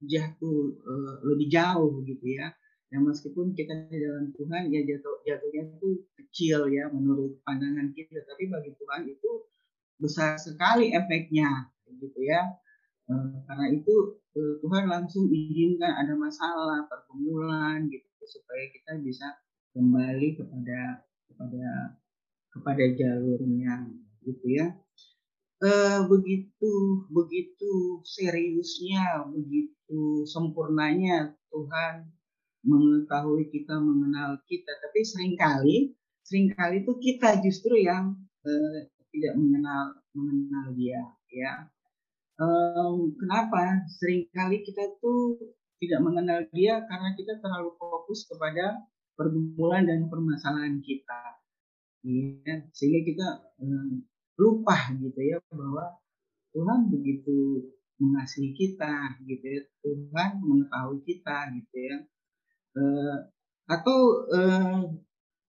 jatuh 0.07 0.61
eh, 0.79 1.15
lebih 1.27 1.51
jauh 1.51 2.07
gitu 2.07 2.27
ya. 2.31 2.55
Dan 2.91 3.07
meskipun 3.07 3.55
kita 3.55 3.87
di 3.91 3.99
dalam 4.03 4.35
Tuhan 4.35 4.71
ya 4.71 4.83
jatuh 4.83 5.23
jatuhnya 5.27 5.63
itu 5.79 6.07
kecil 6.15 6.71
ya 6.71 6.87
menurut 6.95 7.43
pandangan 7.43 7.91
kita. 7.91 8.23
Tapi 8.23 8.47
bagi 8.47 8.71
Tuhan 8.79 9.03
itu 9.11 9.31
besar 9.99 10.39
sekali 10.39 10.95
efeknya 10.95 11.71
gitu 11.91 12.21
ya. 12.23 12.55
Eh, 13.11 13.35
karena 13.51 13.67
itu 13.75 13.95
eh, 14.39 14.55
Tuhan 14.63 14.87
langsung 14.87 15.27
izinkan 15.27 15.91
ada 15.91 16.15
masalah 16.15 16.87
pergumulan 16.87 17.91
gitu 17.91 18.07
supaya 18.31 18.65
kita 18.71 19.03
bisa 19.03 19.27
kembali 19.75 20.29
kepada 20.39 21.07
kepada 21.31 21.67
kepada 22.51 22.85
jalurnya 22.99 23.87
gitu 24.27 24.47
ya. 24.51 24.75
E, 25.61 25.71
begitu 26.09 26.73
begitu 27.13 28.01
seriusnya 28.05 29.29
begitu 29.29 30.25
sempurnanya 30.25 31.37
Tuhan 31.53 32.09
mengetahui 32.65 33.49
kita 33.53 33.77
mengenal 33.79 34.41
kita. 34.49 34.73
Tapi 34.81 35.01
sering 35.07 35.35
kali 35.39 35.95
sering 36.25 36.53
kali 36.55 36.85
itu 36.85 36.93
kita 36.99 37.41
justru 37.45 37.81
yang 37.81 38.17
e, 38.43 38.53
tidak 39.15 39.35
mengenal 39.39 40.01
mengenal 40.17 40.67
dia 40.75 41.03
ya. 41.31 41.55
E, 42.41 42.47
kenapa? 43.21 43.85
Seringkali 44.01 44.67
kita 44.67 44.99
tuh 44.99 45.39
tidak 45.81 46.01
mengenal 46.05 46.45
dia 46.53 46.85
karena 46.85 47.17
kita 47.17 47.41
terlalu 47.41 47.73
fokus 47.81 48.29
kepada 48.29 48.85
pergumulan 49.21 49.85
dan 49.85 50.09
permasalahan 50.09 50.81
kita. 50.81 51.37
Ya 52.01 52.65
sehingga 52.73 53.01
kita 53.05 53.29
um, 53.61 54.09
lupa 54.41 54.97
gitu 54.97 55.21
ya 55.21 55.37
bahwa 55.53 56.01
Tuhan 56.57 56.89
begitu 56.89 57.69
mengasihi 58.01 58.57
kita 58.57 59.21
gitu 59.29 59.45
ya 59.45 59.63
Tuhan 59.85 60.41
mengetahui 60.41 61.05
kita 61.05 61.53
gitu 61.53 61.77
ya. 61.77 61.97
Uh, 62.73 63.17
atau 63.69 64.25
uh, 64.33 64.89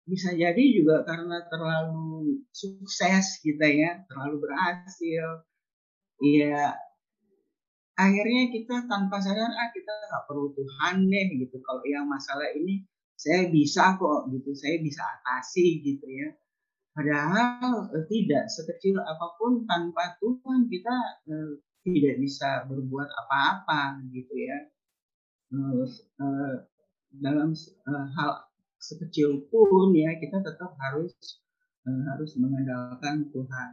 bisa 0.04 0.36
jadi 0.36 0.63
juga 0.75 1.08
karena 1.08 1.48
terlalu 1.48 2.44
sukses 2.51 3.40
kita 3.40 3.63
ya 3.72 4.04
terlalu 4.12 4.44
berhasil. 4.44 5.48
Ya 6.20 6.75
akhirnya 7.96 8.51
kita 8.51 8.92
tanpa 8.92 9.24
sadar 9.24 9.48
ah 9.48 9.70
kita 9.72 9.92
nggak 10.12 10.24
perlu 10.28 10.51
Tuhan 10.51 11.08
deh 11.08 11.28
gitu. 11.40 11.56
Kalau 11.63 11.84
yang 11.88 12.04
masalah 12.12 12.51
ini 12.51 12.84
saya 13.22 13.54
bisa 13.54 14.01
kok 14.01 14.34
gitu 14.34 14.50
saya 14.58 14.82
bisa 14.82 15.06
atasi 15.06 15.86
gitu 15.86 16.10
ya. 16.10 16.34
Padahal 16.98 17.94
eh, 17.94 18.06
tidak 18.10 18.50
sekecil 18.50 18.98
apa 18.98 19.38
pun 19.38 19.70
tanpa 19.70 20.18
Tuhan 20.18 20.66
kita 20.66 20.96
eh, 21.30 21.51
tidak 21.86 22.16
bisa 22.18 22.66
berbuat 22.66 23.10
apa-apa 23.25 24.01
gitu 24.10 24.34
ya. 24.34 24.58
Eh, 25.54 25.86
eh, 26.18 26.56
dalam 27.22 27.54
eh, 27.54 28.08
hal 28.18 28.32
sekecil 28.82 29.46
pun 29.54 29.94
ya 29.94 30.18
kita 30.18 30.42
tetap 30.42 30.74
harus 30.82 31.13
eh, 31.86 32.04
harus 32.10 32.32
mengandalkan 32.42 33.30
Tuhan. 33.30 33.70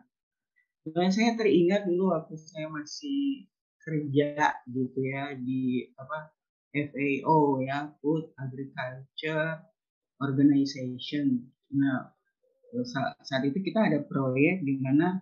Dan 0.89 1.09
saya 1.09 1.37
teringat 1.41 1.89
dulu 1.89 2.13
waktu 2.13 2.37
saya 2.37 2.69
masih 2.69 3.49
kerja 3.81 4.61
gitu 4.69 5.01
ya 5.01 5.33
di 5.41 5.89
apa 5.97 6.38
FAO 6.93 7.59
ya 7.65 7.91
Food 7.99 8.35
Agriculture 8.39 9.65
Organization. 10.23 11.51
Nah 11.75 12.15
saat 13.25 13.43
itu 13.49 13.59
kita 13.65 13.89
ada 13.89 13.99
proyek 14.05 14.61
di 14.61 14.77
mana 14.79 15.19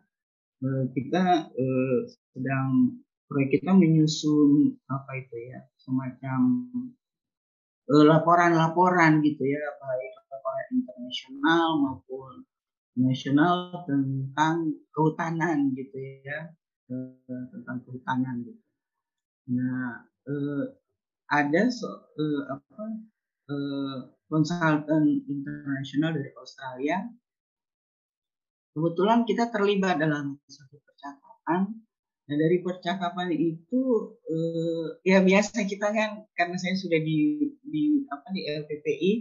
uh, 0.62 0.84
kita 0.90 1.46
uh, 1.46 1.98
sedang 2.34 2.98
proyek 3.30 3.62
kita 3.62 3.70
menyusun 3.74 4.74
apa 4.90 5.10
itu 5.18 5.36
ya 5.50 5.60
semacam 5.78 6.40
laporan-laporan 7.86 9.22
gitu 9.22 9.46
ya 9.46 9.62
baik 9.78 10.12
laporan 10.26 10.66
internasional 10.74 11.66
maupun 11.78 12.42
nasional 12.98 13.86
tentang 13.86 14.74
kehutanan 14.90 15.70
gitu 15.78 15.94
ya 16.26 16.50
tentang 17.54 17.78
kehutanan 17.86 18.42
gitu. 18.42 18.62
Nah 19.54 20.02
ada 21.26 21.62
so, 21.70 21.88
uh, 21.90 22.42
apa 22.50 22.82
uh, 23.50 23.98
konsultan 24.30 25.22
internasional 25.26 26.14
dari 26.14 26.30
Australia. 26.38 26.98
Kebetulan 28.76 29.24
kita 29.24 29.48
terlibat 29.48 29.96
dalam 29.96 30.36
satu 30.44 30.76
percakapan 30.84 31.86
Nah 32.26 32.34
dari 32.34 32.58
percakapan 32.58 33.30
itu 33.38 33.82
eh, 34.26 34.86
ya 35.06 35.22
biasa 35.22 35.62
kita 35.62 35.94
kan 35.94 36.10
karena 36.34 36.58
saya 36.58 36.74
sudah 36.74 36.98
di 36.98 37.38
di 37.62 38.02
apa 38.10 38.26
di 38.34 38.42
LPPI 38.42 39.12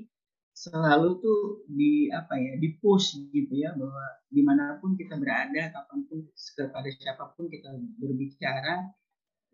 selalu 0.56 1.22
tuh 1.22 1.42
di 1.70 2.10
apa 2.10 2.34
ya 2.34 2.58
di 2.58 2.74
push 2.82 3.30
gitu 3.30 3.54
ya 3.54 3.78
bahwa 3.78 4.06
di 4.26 4.42
mana 4.42 4.82
pun 4.82 4.98
kita 4.98 5.22
berada 5.22 5.70
kapan 5.70 6.00
pun 6.10 6.20
kepada 6.34 6.90
siapa 6.98 7.26
pun 7.38 7.46
kita 7.46 7.78
berbicara 8.02 8.90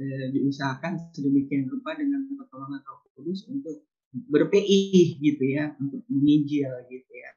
eh, 0.02 0.26
diusahakan 0.34 1.14
sedemikian 1.14 1.70
rupa 1.70 1.94
dengan 1.94 2.26
pertolongan 2.34 2.82
Roh 2.82 3.06
Kudus 3.14 3.46
untuk 3.46 3.86
berPI 4.12 5.22
gitu 5.22 5.44
ya 5.46 5.72
untuk 5.78 6.02
menginjil 6.10 6.74
gitu 6.90 7.14
ya. 7.14 7.32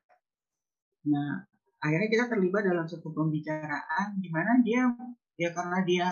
Nah 1.13 1.45
akhirnya 1.85 2.09
kita 2.09 2.25
terlibat 2.33 2.65
dalam 2.65 2.89
satu 2.89 3.13
pembicaraan 3.13 4.17
di 4.17 4.33
mana 4.33 4.65
dia 4.65 4.89
ya 5.37 5.53
karena 5.53 5.85
dia 5.85 6.07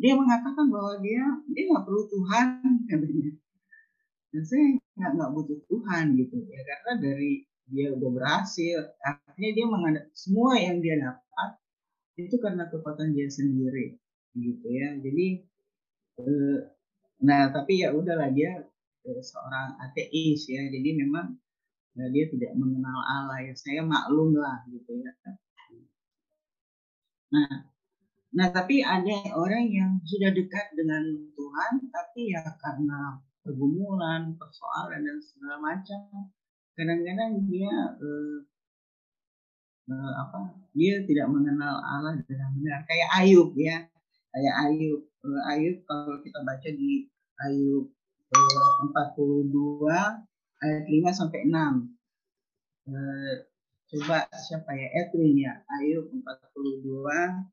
dia 0.00 0.16
mengatakan 0.16 0.72
bahwa 0.72 0.96
dia 1.04 1.20
dia 1.52 1.62
nggak 1.68 1.84
perlu 1.84 2.08
Tuhan 2.08 2.46
katanya 2.88 3.30
dan 4.32 4.42
saya 4.48 4.64
nggak 4.96 5.10
nggak 5.20 5.30
butuh 5.36 5.60
Tuhan 5.68 6.04
gitu 6.16 6.36
ya 6.48 6.60
karena 6.64 6.92
dari 7.04 7.44
dia 7.70 7.92
udah 7.94 8.10
berhasil 8.10 8.78
artinya 9.04 9.50
dia 9.52 9.66
menghadap 9.68 10.04
semua 10.16 10.56
yang 10.56 10.80
dia 10.80 10.96
dapat 10.98 11.50
itu 12.18 12.36
karena 12.40 12.66
kekuatan 12.72 13.12
dia 13.12 13.28
sendiri 13.28 14.00
gitu 14.34 14.66
ya 14.66 14.96
jadi 15.04 15.44
nah 17.20 17.52
tapi 17.52 17.84
ya 17.84 17.92
udahlah 17.92 18.30
dia 18.32 18.64
eh, 19.06 19.20
seorang 19.22 19.76
ateis 19.78 20.48
ya 20.48 20.62
jadi 20.68 20.90
memang 21.04 21.36
ya, 21.96 22.06
dia 22.14 22.24
tidak 22.32 22.52
mengenal 22.56 22.98
Allah 23.04 23.38
ya 23.44 23.54
saya 23.54 23.82
maklum 23.84 24.34
lah 24.36 24.64
gitu 24.68 25.04
ya 25.04 25.12
nah 27.30 27.70
Nah, 28.30 28.46
tapi 28.54 28.78
ada 28.78 29.34
orang 29.34 29.66
yang 29.66 29.90
sudah 30.06 30.30
dekat 30.30 30.70
dengan 30.78 31.02
Tuhan, 31.34 31.72
tapi 31.90 32.30
ya 32.30 32.42
karena 32.62 33.18
pergumulan, 33.42 34.38
persoalan 34.38 35.02
dan 35.02 35.18
segala 35.18 35.58
macam, 35.58 36.30
kadang-kadang 36.78 37.42
dia 37.50 37.74
eh, 37.98 38.38
eh, 39.90 40.12
apa? 40.14 40.54
Dia 40.78 41.02
tidak 41.10 41.26
mengenal 41.26 41.82
Allah 41.82 42.22
dengan 42.22 42.54
benar. 42.54 42.86
Kayak 42.86 43.10
Ayub 43.18 43.50
ya, 43.58 43.89
kayak 44.34 44.54
Ayub. 44.66 45.00
Eh, 45.20 45.42
Ayub 45.52 45.76
kalau 45.84 46.16
kita 46.24 46.40
baca 46.46 46.68
di 46.70 47.06
Ayub 47.44 47.86
eh, 48.30 48.58
42 48.94 49.86
ayat 50.62 50.84
5 50.86 51.18
sampai 51.18 51.40
6. 51.48 51.90
Eh, 52.90 53.34
coba 53.90 54.18
siapa 54.46 54.70
ya? 54.74 54.88
Edwin 55.02 55.34
ya, 55.38 55.54
Ayub 55.82 56.08
42 56.14 57.50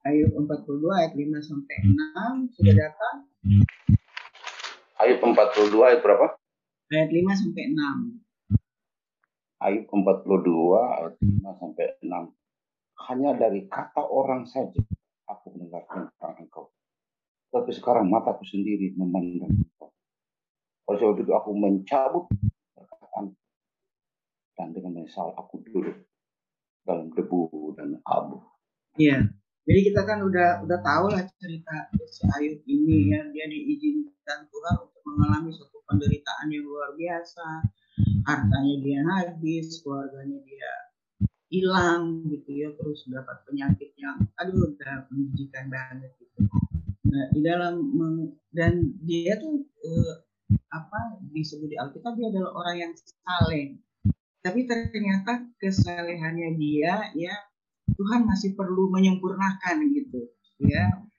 Ayub 0.00 0.32
42 0.32 0.96
ayat 0.96 1.12
5 1.12 1.44
sampai 1.44 1.76
6 1.84 2.56
sudah 2.56 2.74
datang. 2.74 3.16
Ayub 5.00 5.24
42 5.24 5.80
ayat 5.80 6.04
berapa? 6.04 6.36
Ayat 6.92 7.08
5 7.08 7.40
sampai 7.40 7.64
6. 7.72 8.20
Ayub 9.64 9.84
42 9.88 10.76
ayat 10.76 11.14
5 11.16 11.60
sampai 11.60 11.86
6. 12.04 13.08
Hanya 13.08 13.30
dari 13.32 13.64
kata 13.64 14.04
orang 14.04 14.44
saja 14.44 14.76
aku 15.24 15.56
mendengarkan 15.56 16.12
tentang 16.12 16.36
engkau. 16.44 16.64
Tapi 17.48 17.70
sekarang 17.72 18.12
mataku 18.12 18.44
sendiri 18.44 18.92
memandang 18.92 19.48
engkau. 19.48 19.88
Oleh 20.84 21.00
sebab 21.00 21.16
itu 21.16 21.32
aku 21.32 21.50
mencabut 21.56 22.28
perkataan 22.76 23.32
dan 24.60 24.68
dengan 24.76 25.00
menyesal 25.00 25.32
aku 25.32 25.64
duduk 25.64 25.96
dalam 26.84 27.08
debu 27.16 27.72
dan 27.72 27.96
abu. 28.04 28.36
Iya. 29.00 29.32
Jadi 29.64 29.80
kita 29.92 30.02
kan 30.02 30.20
udah 30.24 30.60
udah 30.66 30.78
tahu 30.82 31.14
lah 31.14 31.24
cerita 31.38 31.88
si 32.10 32.26
Ayub 32.26 32.58
ini 32.66 33.14
ya 33.14 33.22
dia 33.30 33.46
diizinkan 33.46 34.50
Tuhan 34.50 34.89
mengalami 35.10 35.50
suatu 35.50 35.82
penderitaan 35.90 36.46
yang 36.54 36.64
luar 36.66 36.94
biasa, 36.94 37.46
hartanya 38.24 38.74
dia 38.80 39.00
habis, 39.02 39.82
keluarganya 39.82 40.38
dia 40.46 40.72
hilang 41.50 42.30
gitu 42.30 42.50
ya, 42.54 42.68
terus 42.78 43.02
dapat 43.10 43.42
penyakit 43.42 43.90
yang 43.98 44.22
aduh 44.38 44.70
udah 44.70 45.10
menjijikan 45.10 45.66
banget 45.66 46.14
gitu. 46.22 46.46
Nah 47.10 47.26
di 47.34 47.40
dalam 47.42 47.74
dan 48.54 48.94
dia 49.02 49.34
tuh 49.34 49.66
eh, 49.82 50.14
apa 50.70 51.18
disebut 51.34 51.74
di 51.74 51.76
Alkitab 51.78 52.14
dia 52.14 52.30
adalah 52.30 52.54
orang 52.54 52.76
yang 52.78 52.92
saleh, 52.94 53.82
tapi 54.46 54.70
ternyata 54.70 55.50
kesalehannya 55.58 56.54
dia 56.54 57.10
ya 57.18 57.34
Tuhan 57.98 58.24
masih 58.24 58.54
perlu 58.54 58.86
menyempurnakan 58.94 59.90
gitu 59.90 60.30
ya 60.62 61.09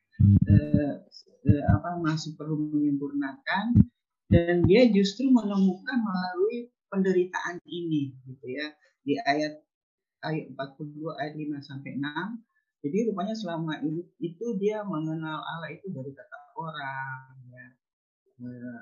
eh, 0.48 0.94
eh, 1.48 1.64
apa 1.72 2.00
masih 2.00 2.38
perlu 2.38 2.58
menyempurnakan 2.72 3.78
dan 4.32 4.64
dia 4.64 4.88
justru 4.90 5.28
menemukan 5.28 5.98
melalui 6.00 6.72
penderitaan 6.88 7.60
ini 7.68 8.16
gitu 8.28 8.46
ya 8.48 8.68
di 9.02 9.18
ayat 9.20 9.60
ayat 10.22 10.54
42 10.54 11.18
ayat 11.18 11.34
5 11.36 11.68
sampai 11.68 11.98
6 11.98 12.06
jadi 12.82 13.14
rupanya 13.14 13.38
selama 13.38 13.78
ini 13.86 14.02
itu 14.18 14.58
dia 14.58 14.82
mengenal 14.82 15.38
Allah 15.38 15.70
itu 15.70 15.94
dari 15.94 16.10
kata 16.18 16.38
orang 16.58 17.22
ya. 17.54 17.66
Eh, 18.42 18.82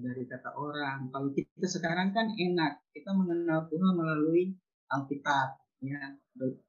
dari 0.00 0.24
kata 0.24 0.56
orang. 0.56 1.12
Kalau 1.12 1.28
kita 1.36 1.68
sekarang 1.68 2.16
kan 2.16 2.32
enak 2.32 2.80
kita 2.96 3.12
mengenal 3.12 3.68
Tuhan 3.68 3.92
melalui 4.00 4.56
Alkitab 4.88 5.60
ya. 5.84 6.16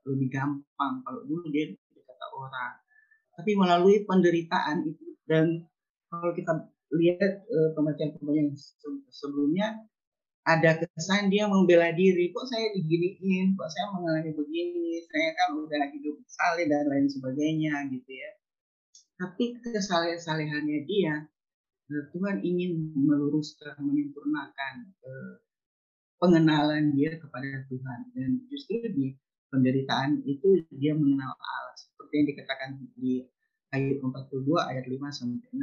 Lebih 0.03 0.27
gampang. 0.27 0.99
Kalau 1.07 1.23
dulu 1.23 1.47
dia 1.47 1.71
kata 1.95 2.27
orang 2.35 2.75
tapi 3.39 3.55
melalui 3.55 4.03
penderitaan 4.03 4.83
itu 4.83 5.15
dan 5.23 5.63
kalau 6.11 6.35
kita 6.35 6.67
lihat 6.91 7.47
uh, 7.47 7.71
pembacaan-pembacaan 7.71 8.51
sebelumnya 9.07 9.79
ada 10.43 10.81
kesan 10.81 11.29
dia 11.29 11.45
membela 11.45 11.93
diri. 11.93 12.33
Kok 12.33 12.45
saya 12.49 12.73
diginiin? 12.73 13.53
Kok 13.53 13.69
saya 13.69 13.93
mengalami 13.93 14.33
begini? 14.33 14.97
Saya 15.05 15.29
kan 15.37 15.49
udah 15.61 15.93
hidup 15.93 16.17
saleh 16.25 16.65
dan 16.65 16.89
lain 16.89 17.05
sebagainya 17.05 17.85
gitu 17.93 18.11
ya. 18.11 18.31
Tapi 19.21 19.61
kesalehan-salehannya 19.61 20.79
dia 20.89 21.29
eh, 21.93 22.03
Tuhan 22.11 22.41
ingin 22.41 22.97
meluruskan 22.97 23.77
menyempurnakan 23.77 24.89
uh, 25.05 25.33
pengenalan 26.17 26.97
dia 26.97 27.15
kepada 27.21 27.69
Tuhan. 27.69 27.99
Dan 28.17 28.49
justru 28.49 28.89
di 28.89 29.13
penderitaan 29.53 30.25
itu 30.25 30.65
dia 30.73 30.97
mengenal 30.97 31.37
Allah 31.37 31.88
seperti 32.09 32.25
yang 32.25 32.29
dikatakan 32.33 32.69
di 32.97 33.13
ayat 33.69 34.01
42 34.01 34.49
ayat 34.65 34.85
5 34.89 34.97
sampai 35.13 35.45
6. 35.53 35.61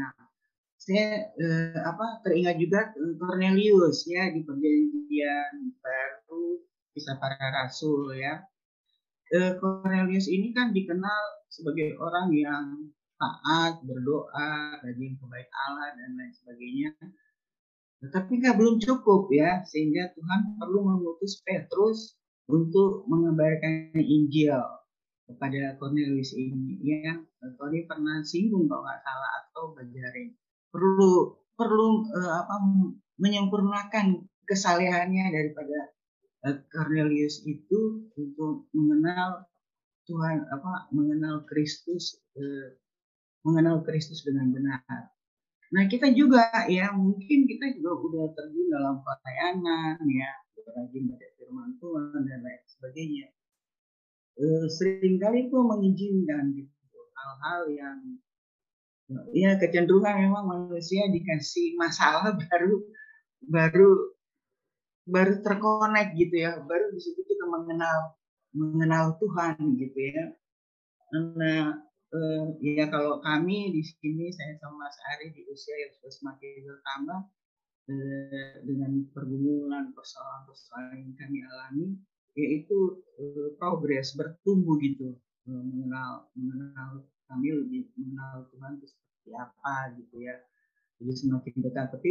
Saya 0.79 1.09
eh, 1.35 1.79
apa 1.83 2.23
teringat 2.23 2.63
juga 2.63 2.95
eh, 2.95 3.15
Cornelius 3.19 4.07
ya 4.07 4.31
di 4.31 4.47
perjanjian 4.47 5.75
baru 5.83 6.63
bisa 6.95 7.19
para 7.19 7.35
rasul 7.35 8.15
ya. 8.15 8.47
Eh, 9.35 9.59
Cornelius 9.59 10.31
ini 10.31 10.55
kan 10.55 10.71
dikenal 10.71 11.51
sebagai 11.51 11.99
orang 11.99 12.31
yang 12.31 12.95
taat, 13.19 13.83
berdoa, 13.83 14.79
rajin 14.87 15.19
kebaik 15.19 15.51
Allah 15.51 15.99
dan 15.99 16.15
lain 16.15 16.31
sebagainya 16.31 16.95
tetapi 17.97 18.39
nggak 18.39 18.61
belum 18.61 18.77
cukup 18.77 19.33
ya, 19.33 19.65
sehingga 19.65 20.13
Tuhan 20.15 20.61
perlu 20.61 20.85
mengutus 20.85 21.41
Petrus 21.43 22.21
untuk 22.45 23.09
mengabarkan 23.09 23.97
Injil 23.99 24.61
kepada 25.27 25.75
Cornelius 25.77 26.33
ini. 26.39 26.79
Ya, 26.83 27.19
Tony 27.59 27.85
pernah 27.85 28.23
singgung 28.23 28.71
kalau 28.71 28.87
nggak 28.87 29.03
salah 29.03 29.31
atau 29.43 29.65
bajarin. 29.75 30.35
Perlu 30.71 31.37
perlu 31.57 32.07
uh, 32.13 32.33
apa 32.47 32.55
menyempurnakan 33.19 34.29
kesalehannya 34.47 35.25
daripada 35.33 35.79
uh, 36.47 36.57
Cornelius 36.71 37.43
itu 37.45 38.07
untuk 38.15 38.71
mengenal 38.71 39.49
Tuhan 40.07 40.47
apa 40.49 40.87
mengenal 40.95 41.43
Kristus 41.51 42.23
uh, 42.39 42.79
mengenal 43.43 43.83
Kristus 43.83 44.23
dengan 44.23 44.55
benar. 44.55 44.83
Nah 45.75 45.85
kita 45.91 46.15
juga 46.15 46.47
ya 46.71 46.95
mungkin 46.95 47.51
kita 47.51 47.75
juga 47.75 47.99
udah 47.99 48.25
terjun 48.39 48.71
dalam 48.71 49.03
pelayanan 49.03 49.99
ya 50.07 50.31
rajin 50.67 51.07
baca 51.07 51.29
firman 51.39 51.71
Tuhan 51.79 52.23
dan 52.27 52.41
lain 52.43 52.63
sebagainya. 52.67 53.27
E, 54.37 54.45
sering 54.69 55.17
kali 55.17 55.49
itu 55.49 55.57
mengizinkan 55.57 56.53
gitu 56.53 57.01
hal-hal 57.17 57.63
yang 57.73 57.99
ya 59.33 59.55
kecenderungan 59.57 60.29
memang 60.29 60.45
manusia 60.45 61.09
dikasih 61.09 61.79
masalah 61.81 62.37
baru 62.51 62.75
baru 63.47 63.91
baru 65.07 65.33
terkonek 65.41 66.19
gitu 66.19 66.43
ya 66.43 66.59
baru 66.67 66.91
di 66.91 67.01
situ 67.01 67.23
kita 67.23 67.47
mengenal 67.47 68.19
mengenal 68.57 69.15
Tuhan 69.23 69.57
gitu 69.79 69.99
ya. 70.01 70.25
Nah 71.15 71.79
uh, 72.13 72.45
ya 72.59 72.91
kalau 72.91 73.23
kami 73.23 73.71
di 73.71 73.83
sini 73.87 74.33
saya 74.35 74.59
sama 74.59 74.85
Mas 74.85 74.97
Ari 75.15 75.31
di 75.33 75.47
usia 75.47 75.75
yang 75.79 75.93
sudah 76.01 76.13
semakin 76.13 76.67
bertambah 76.67 77.21
eh, 77.95 78.55
dengan 78.67 78.91
pergumulan 79.15 79.95
persoalan-persoalan 79.95 80.97
yang 80.99 81.15
kami 81.15 81.39
alami 81.47 81.87
yaitu 82.37 83.01
eh, 83.17 83.49
progres 83.57 84.13
bertumbuh 84.13 84.77
gitu 84.79 85.17
eh, 85.49 85.63
mengenal 85.67 86.29
mengenal 86.37 87.09
kami 87.27 87.51
lebih 87.51 87.91
mengenal 87.99 88.47
Tuhan 88.55 88.79
itu 88.79 88.87
seperti 88.87 89.31
apa 89.35 89.75
gitu 89.99 90.17
ya. 90.23 90.37
Jadi 91.03 91.13
semakin 91.13 91.55
dekat. 91.61 91.87
Tapi 91.93 92.11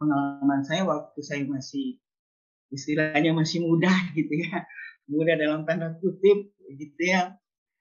pengalaman 0.00 0.64
saya 0.64 0.82
waktu 0.88 1.20
saya 1.20 1.44
masih 1.44 2.00
istilahnya 2.72 3.36
masih 3.36 3.62
muda 3.64 3.92
gitu 4.18 4.32
ya. 4.32 4.64
Muda 5.08 5.36
dalam 5.36 5.68
tanda 5.68 5.96
kutip 6.00 6.52
gitu 6.64 7.02
ya. 7.04 7.36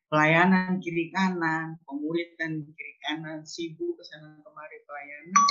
Pelayanan 0.07 0.79
kiri 0.79 1.11
kanan 1.11 1.75
pemuritan 1.83 2.63
kiri 2.63 2.93
kanan 3.03 3.43
sibuk 3.43 3.99
ke 3.99 4.03
sana 4.07 4.39
kemari 4.39 4.77
pelayanan. 4.87 5.47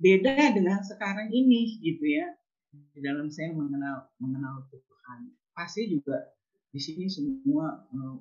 Beda 0.00 0.36
dengan 0.56 0.80
sekarang 0.80 1.28
ini 1.28 1.80
gitu 1.84 2.04
ya. 2.04 2.32
Di 2.72 3.00
dalam 3.04 3.28
saya 3.28 3.52
mengenal 3.52 4.08
mengenal 4.18 4.66
Tuhan 4.72 5.20
pasti 5.54 5.88
juga 5.88 6.34
di 6.74 6.80
sini 6.82 7.06
semua 7.06 7.70
eh, 7.94 8.16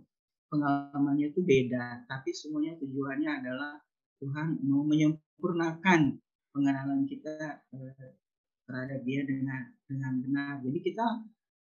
pengalamannya 0.47 1.33
itu 1.33 1.41
beda 1.41 2.05
tapi 2.05 2.29
semuanya 2.31 2.77
tujuannya 2.77 3.29
adalah 3.41 3.81
Tuhan 4.21 4.61
mau 4.63 4.85
menyempurnakan 4.85 6.21
pengenalan 6.53 7.03
kita 7.09 7.65
eh, 7.73 8.13
terhadap 8.63 9.01
Dia 9.03 9.25
dengan 9.25 9.73
dengan 9.89 10.13
benar 10.21 10.61
jadi 10.61 10.79
kita 10.79 11.07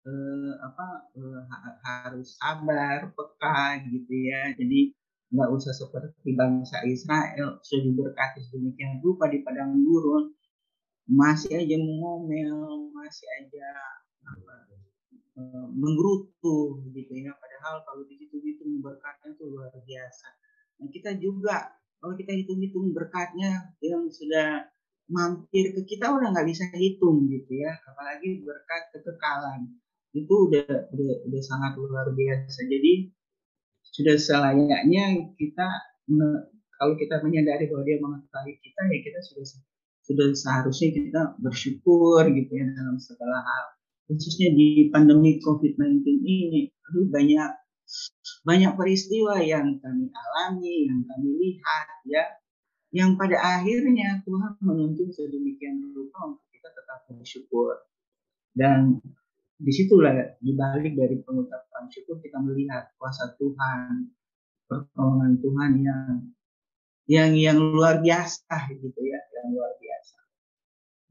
eh, 0.06 0.54
apa 0.62 0.88
eh, 1.14 1.42
harus 1.86 2.38
sabar, 2.38 3.14
peka 3.14 3.86
gitu 3.90 4.14
ya. 4.30 4.54
Jadi 4.58 4.94
nggak 5.32 5.50
usah 5.58 5.72
seperti 5.72 6.36
bangsa 6.36 6.84
Israel 6.84 7.62
sudah 7.64 7.84
diberkati 7.88 8.40
sedemikian 8.44 9.00
rupa 9.00 9.32
di 9.32 9.40
padang 9.46 9.80
gurun 9.80 10.36
masih 11.08 11.56
aja 11.56 11.78
mengomel, 11.80 12.92
masih 12.92 13.28
aja 13.40 13.68
apa, 14.28 14.56
eh, 15.38 15.68
menggerutu 15.72 16.84
gitu 16.96 17.14
ya. 17.16 17.32
Padahal 17.38 17.84
kalau 17.88 18.04
di 18.08 18.16
situ 18.20 18.36
itu 18.42 18.64
berkatnya 18.82 19.36
itu 19.36 19.44
luar 19.48 19.72
biasa. 19.72 20.28
Nah 20.82 20.88
kita 20.90 21.12
juga 21.22 21.78
kalau 22.02 22.18
kita 22.18 22.34
hitung-hitung 22.34 22.90
berkatnya 22.98 23.78
yang 23.84 24.10
sudah 24.10 24.66
mampir 25.12 25.76
ke 25.76 25.82
kita 25.86 26.08
udah 26.08 26.32
nggak 26.32 26.48
bisa 26.48 26.66
hitung 26.74 27.28
gitu 27.28 27.52
ya 27.60 27.76
apalagi 27.84 28.42
berkat 28.42 28.96
kekekalan 28.96 29.76
itu 30.16 30.34
udah 30.48 30.64
udah, 30.66 31.12
udah 31.28 31.42
sangat 31.44 31.76
luar 31.76 32.08
biasa 32.16 32.64
jadi 32.66 33.12
sudah 33.92 34.16
selayaknya 34.16 35.36
kita 35.36 35.68
kalau 36.80 36.96
kita 36.96 37.20
menyadari 37.22 37.68
bahwa 37.68 37.84
dia 37.84 38.00
mengetahui 38.00 38.56
kita 38.64 38.82
ya 38.88 38.98
kita 39.04 39.20
sudah 39.20 39.46
sudah 40.02 40.28
seharusnya 40.32 40.90
kita 40.96 41.22
bersyukur 41.44 42.24
gitu 42.32 42.52
ya 42.56 42.66
dalam 42.72 42.96
segala 42.98 43.44
hal 43.44 43.66
khususnya 44.12 44.52
di 44.52 44.92
pandemi 44.92 45.40
COVID-19 45.40 46.04
ini 46.28 46.62
banyak 46.92 47.52
banyak 48.44 48.72
peristiwa 48.76 49.40
yang 49.40 49.80
kami 49.80 50.12
alami 50.12 50.92
yang 50.92 51.02
kami 51.08 51.30
lihat 51.40 51.88
ya 52.08 52.24
yang 52.92 53.16
pada 53.16 53.40
akhirnya 53.40 54.20
Tuhan 54.28 54.60
menuntun 54.60 55.08
sedemikian 55.16 55.96
rupa 55.96 56.36
untuk 56.36 56.44
kita 56.52 56.70
tetap 56.76 57.08
bersyukur 57.08 57.88
dan 58.52 59.00
di 59.62 59.72
situlah 59.72 60.12
dibalik 60.42 60.98
dari 60.98 61.22
pengucapan 61.22 61.86
syukur 61.94 62.18
kita 62.18 62.42
melihat 62.42 62.90
kuasa 62.98 63.38
Tuhan, 63.38 64.10
pertolongan 64.66 65.38
Tuhan 65.38 65.72
yang 65.86 66.14
yang 67.06 67.32
yang 67.38 67.58
luar 67.62 68.02
biasa 68.02 68.74
gitu 68.74 69.00
ya, 69.06 69.20
yang 69.38 69.48
luar 69.54 69.78
biasa. 69.78 70.21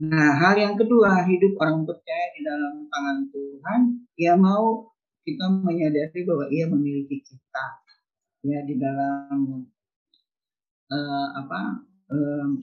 Nah, 0.00 0.32
hal 0.40 0.56
yang 0.56 0.74
kedua, 0.80 1.28
hidup 1.28 1.60
orang 1.60 1.84
percaya 1.84 2.26
di 2.32 2.40
dalam 2.40 2.88
tangan 2.88 3.18
Tuhan, 3.28 3.80
ia 4.16 4.32
mau 4.32 4.88
kita 5.28 5.44
menyadari 5.60 6.24
bahwa 6.24 6.48
ia 6.48 6.64
memiliki 6.72 7.20
kita 7.20 7.66
ya 8.40 8.64
di 8.64 8.80
dalam 8.80 9.68
uh, 10.88 11.28
apa 11.36 11.84
um, 12.08 12.56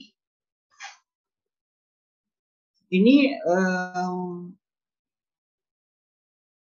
ini 2.90 3.38
um, 3.46 4.50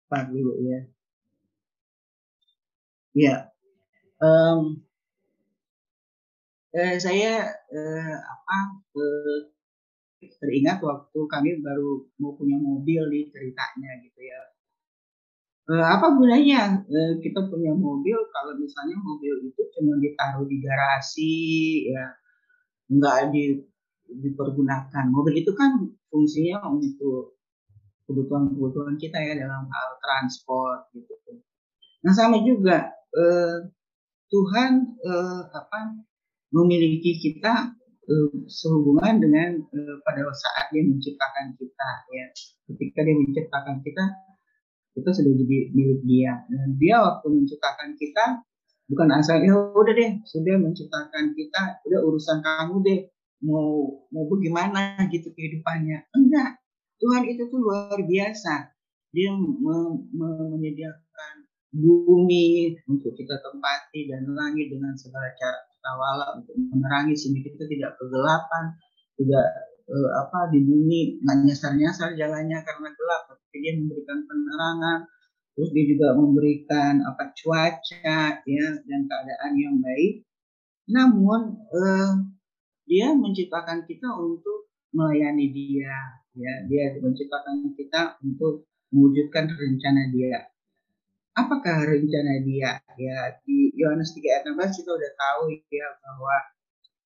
Pak 0.09 0.29
dulu 0.33 0.57
ya. 0.65 0.81
Ya, 3.13 3.37
um, 4.25 4.81
eh, 6.73 6.97
saya 6.97 7.53
eh, 7.69 8.17
apa 8.25 8.57
eh, 8.97 9.53
teringat 10.39 10.79
waktu 10.83 11.19
kami 11.27 11.59
baru 11.59 12.07
mau 12.23 12.35
punya 12.39 12.59
mobil 12.59 13.03
di 13.11 13.27
ceritanya 13.31 13.91
gitu 14.03 14.21
ya. 14.23 14.41
Eh, 15.73 15.87
apa 15.87 16.11
gunanya 16.19 16.83
eh, 16.91 17.15
kita 17.23 17.47
punya 17.47 17.71
mobil 17.71 18.19
kalau 18.35 18.59
misalnya 18.59 18.99
mobil 18.99 19.47
itu 19.47 19.63
cuma 19.79 19.95
ditaruh 20.03 20.43
di 20.47 20.59
garasi 20.59 21.35
ya 21.87 22.07
nggak 22.91 23.31
di 23.35 23.63
dipergunakan. 24.11 25.05
Mobil 25.09 25.43
itu 25.47 25.55
kan 25.55 25.79
fungsinya 26.11 26.67
untuk 26.67 27.39
kebutuhan-kebutuhan 28.11 28.99
kita 28.99 29.17
ya 29.23 29.39
dalam 29.39 29.65
hal 29.71 29.89
transport 30.03 30.91
gitu. 30.99 31.15
Nah 32.03 32.13
sama 32.13 32.43
juga 32.43 32.91
eh, 33.15 33.59
Tuhan 34.33 34.73
apa 35.53 35.81
memiliki 36.53 37.21
kita 37.21 37.82
sehubungan 38.49 39.21
dengan 39.21 39.61
eh, 39.61 39.97
pada 40.03 40.27
saat 40.33 40.71
Dia 40.71 40.83
menciptakan 40.85 41.57
kita 41.57 41.91
ya. 42.13 42.27
Ketika 42.73 42.99
Dia 43.05 43.17
menciptakan 43.17 43.77
kita, 43.85 44.05
kita 44.99 45.11
sudah 45.13 45.33
jadi 45.33 45.59
milik 45.73 46.01
Dia. 46.07 46.33
Dan 46.49 46.77
Dia 46.81 46.97
waktu 47.03 47.27
menciptakan 47.29 47.99
kita 47.99 48.25
bukan 48.91 49.09
asal 49.17 49.41
ya 49.41 49.57
udah 49.57 49.95
deh 49.95 50.21
sudah 50.27 50.59
menciptakan 50.59 51.33
kita 51.33 51.81
udah 51.89 52.01
urusan 52.03 52.45
kamu 52.45 52.75
deh 52.85 53.01
mau 53.41 53.89
mau 54.13 54.25
bagaimana 54.29 55.09
gitu 55.09 55.33
kehidupannya 55.33 56.13
enggak 56.13 56.61
Tuhan 57.03 57.27
itu 57.27 57.51
tuh 57.51 57.59
luar 57.59 57.99
biasa. 57.99 58.71
Dia 59.11 59.35
me 59.35 59.77
menyediakan 60.55 61.35
bumi 61.75 62.79
untuk 62.87 63.13
kita 63.19 63.43
tempati 63.43 64.07
dan 64.07 64.31
langit 64.31 64.71
dengan 64.71 64.95
segala 64.95 65.35
cara 65.35 65.72
tawala 65.83 66.39
untuk 66.39 66.55
menerangi 66.57 67.19
sehingga 67.19 67.51
kita 67.51 67.67
tidak 67.67 67.93
kegelapan, 67.99 68.65
tidak 69.19 69.47
uh, 69.91 70.11
apa 70.23 70.55
di 70.55 70.63
bumi 70.63 71.21
nggak 71.21 71.39
nyasar-nyasar 71.51 72.15
jalannya 72.15 72.59
karena 72.63 72.89
gelap, 72.95 73.23
tapi 73.29 73.57
dia 73.61 73.75
memberikan 73.77 74.19
penerangan. 74.25 75.01
Terus 75.53 75.69
dia 75.77 75.85
juga 75.85 76.17
memberikan 76.17 77.05
apa 77.05 77.29
cuaca 77.37 78.41
ya 78.41 78.67
dan 78.89 79.01
keadaan 79.05 79.53
yang 79.59 79.77
baik. 79.85 80.25
Namun 80.89 81.61
uh, 81.69 82.13
dia 82.89 83.13
menciptakan 83.13 83.85
kita 83.85 84.09
untuk 84.17 84.73
melayani 84.97 85.53
dia 85.53 85.97
ya 86.33 86.53
dia 86.69 86.97
menciptakan 87.01 87.73
kita 87.77 88.17
untuk 88.25 88.69
mewujudkan 88.93 89.49
rencana 89.49 90.13
dia 90.13 90.52
apakah 91.33 91.89
rencana 91.89 92.45
dia 92.45 92.81
ya 93.01 93.19
di 93.45 93.73
Yohanes 93.77 94.13
3 94.13 94.21
ayat 94.21 94.45
16 94.53 94.81
kita 94.85 94.91
udah 94.93 95.13
tahu 95.17 95.43
ya 95.73 95.87
bahwa 96.05 96.37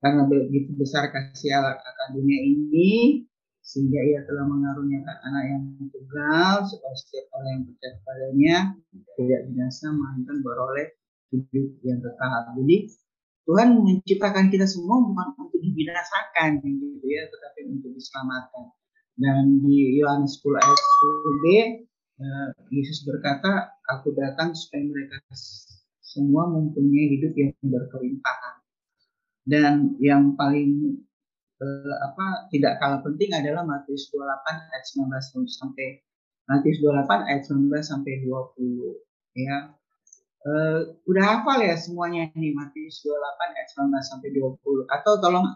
karena 0.02 0.22
begitu 0.28 0.70
besar 0.76 1.08
kasih 1.10 1.56
Allah 1.56 1.78
akan 1.78 2.08
dunia 2.18 2.40
ini 2.42 3.24
sehingga 3.66 3.98
ia 3.98 4.22
telah 4.22 4.46
mengaruniakan 4.46 5.16
anak 5.26 5.44
yang 5.50 5.62
tunggal 5.90 6.62
supaya 6.70 6.94
setiap 6.94 7.26
orang 7.34 7.50
yang 7.50 7.64
percaya 7.66 7.94
padanya 8.06 8.56
tidak 9.18 9.40
binasa 9.50 9.86
melainkan 9.90 10.38
beroleh 10.46 10.88
hidup 11.34 11.68
yang 11.82 11.98
kekal. 11.98 12.54
Jadi 12.62 12.76
Tuhan 13.46 13.68
menciptakan 13.82 14.46
kita 14.50 14.66
semua 14.66 15.02
bukan 15.02 15.34
untuk 15.38 15.58
dibinasakan 15.62 16.62
gitu 16.62 17.06
ya, 17.06 17.26
tetapi 17.30 17.66
untuk 17.70 17.90
diselamatkan. 17.94 18.74
Dan 19.16 19.62
di 19.62 19.98
Yohanes 20.02 20.38
10 20.42 20.60
ayat 20.60 20.78
10b, 20.78 21.44
eh, 21.54 21.66
Yesus 22.72 23.04
berkata, 23.04 23.76
Aku 23.86 24.16
datang 24.16 24.56
supaya 24.56 24.82
mereka 24.82 25.20
semua 26.00 26.48
mempunyai 26.48 27.12
hidup 27.12 27.36
yang 27.36 27.52
berkelimpahan. 27.60 28.56
Dan 29.46 29.94
yang 30.02 30.34
paling 30.34 30.98
eh, 31.60 31.96
apa 32.02 32.50
tidak 32.50 32.82
kalah 32.82 33.00
penting 33.04 33.30
adalah 33.36 33.62
Matius 33.62 34.10
28 34.10 34.72
ayat 34.72 34.84
19 34.90 35.46
sampai 35.46 35.88
Matius 36.46 36.78
28 36.82 37.30
ayat 37.30 37.42
19 37.46 37.70
sampai 37.84 38.12
20 38.22 39.38
ya. 39.38 39.58
Uh, 40.46 40.94
udah 41.10 41.42
hafal 41.42 41.58
ya 41.58 41.74
semuanya 41.74 42.30
ini 42.38 42.54
Matius 42.54 43.02
28 43.02 43.58
ayat 43.58 43.68
19 43.74 43.98
sampai 43.98 44.28
20 44.30 44.86
atau 44.86 45.12
tolong 45.18 45.46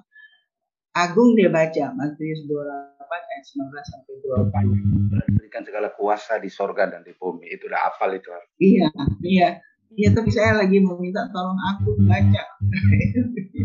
Agung 0.90 1.38
dia 1.38 1.46
baca 1.46 1.94
Matius 1.94 2.42
28 2.50 2.98
ayat 3.06 3.44
19 3.46 3.94
sampai 3.94 4.14
24. 4.50 5.38
Berikan 5.38 5.62
segala 5.62 5.94
kuasa 5.94 6.42
di 6.42 6.50
sorga 6.50 6.90
dan 6.90 7.06
di 7.06 7.14
bumi. 7.14 7.46
Itu 7.46 7.70
udah 7.70 7.78
hafal 7.78 8.18
itu. 8.18 8.26
Iya, 8.58 8.90
iya. 9.22 9.48
Iya, 9.90 10.14
tapi 10.14 10.30
saya 10.30 10.54
lagi 10.54 10.78
mau 10.78 10.98
minta 10.98 11.26
tolong 11.30 11.58
aku 11.58 11.94
baca. 12.06 12.42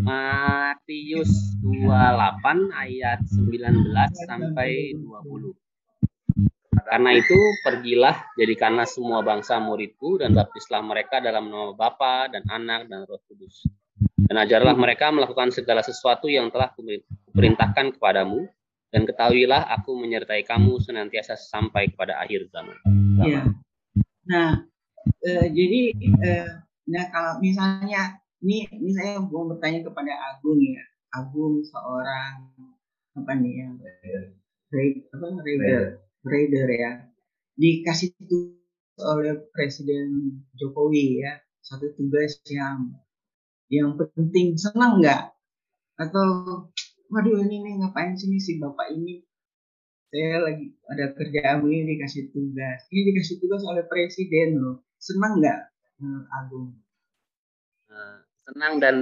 Matius 0.06 1.30
28 1.62 2.70
ayat 2.74 3.22
19 3.26 3.90
sampai 4.26 4.94
20. 4.94 5.54
Karena 6.86 7.10
itu 7.18 7.38
pergilah 7.66 8.22
jadikanlah 8.38 8.86
semua 8.86 9.26
bangsa 9.26 9.58
muridku 9.58 10.22
dan 10.22 10.38
baptislah 10.38 10.86
mereka 10.86 11.18
dalam 11.18 11.50
nama 11.50 11.74
Bapa 11.74 12.30
dan 12.30 12.46
Anak 12.50 12.86
dan 12.86 13.10
Roh 13.10 13.22
Kudus. 13.26 13.66
Dan 14.26 14.36
ajarlah 14.42 14.76
mereka 14.76 15.14
melakukan 15.14 15.54
segala 15.56 15.80
sesuatu 15.80 16.28
yang 16.28 16.52
telah 16.52 16.74
kuperintahkan 17.32 17.96
kepadamu 17.96 18.48
dan 18.92 19.04
ketahuilah 19.04 19.68
aku 19.72 19.96
menyertai 19.96 20.44
kamu 20.48 20.80
senantiasa 20.80 21.36
sampai 21.36 21.92
kepada 21.92 22.20
akhir 22.20 22.48
zaman. 22.52 22.76
Iya. 23.24 23.44
Nah, 24.26 24.66
uh, 25.06 25.48
jadi 25.52 25.82
uh, 26.22 26.50
nah 26.86 27.04
kalau 27.10 27.34
misalnya 27.42 28.20
ini 28.46 28.92
saya 28.94 29.18
mau 29.22 29.50
bertanya 29.50 29.82
kepada 29.82 30.14
Agung 30.34 30.62
ya 30.62 30.84
Agung 31.18 31.66
seorang 31.66 32.52
apa 33.16 33.32
nih 33.40 33.64
ya 33.64 33.68
apa 35.16 35.26
raider 35.40 36.04
raider 36.28 36.68
ya 36.68 36.92
dikasih 37.56 38.12
tugas 38.28 38.60
oleh 39.00 39.40
Presiden 39.56 40.40
Jokowi 40.60 41.24
ya 41.24 41.40
satu 41.64 41.96
tugas 41.96 42.38
yang 42.52 42.92
yang 43.72 43.98
penting 43.98 44.58
senang 44.58 45.02
nggak 45.02 45.34
atau 45.98 46.28
waduh 47.10 47.40
ini 47.46 47.64
nih 47.64 47.74
ngapain 47.82 48.14
sih 48.20 48.30
nih 48.30 48.42
si 48.42 48.58
bapak 48.60 48.92
ini 48.94 49.24
saya 50.12 50.44
lagi 50.44 50.76
ada 50.92 51.16
kerjaan 51.18 51.66
ini 51.66 51.98
dikasih 51.98 52.30
tugas 52.30 52.86
ini 52.94 53.14
dikasih 53.14 53.42
tugas 53.42 53.62
oleh 53.66 53.84
presiden 53.88 54.62
loh 54.62 54.86
senang 55.00 55.42
nggak 55.42 55.60
hmm, 56.00 56.22
Agung? 56.32 56.76
Uh, 57.88 58.18
senang 58.48 58.74
dan 58.82 58.96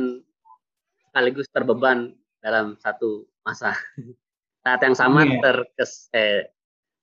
sekaligus 1.10 1.48
terbeban 1.50 2.14
dalam 2.42 2.78
satu 2.82 3.26
masa. 3.46 3.74
Saat 4.64 4.80
yang 4.80 4.96
sama 4.96 5.28
iya. 5.28 5.40
terkes 5.44 6.08
eh, 6.16 6.48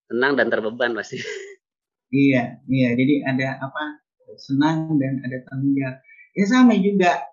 senang 0.09 0.37
dan 0.37 0.49
terbeban 0.49 0.96
pasti. 0.96 1.20
Iya, 2.11 2.59
iya. 2.66 2.99
Jadi 2.99 3.23
ada 3.23 3.62
apa 3.62 4.03
senang 4.35 4.99
dan 4.99 5.23
ada 5.23 5.46
tanggung 5.46 5.79
jawab. 5.79 6.03
Ya 6.35 6.44
sama 6.51 6.75
juga 6.75 7.23
eh, 7.23 7.29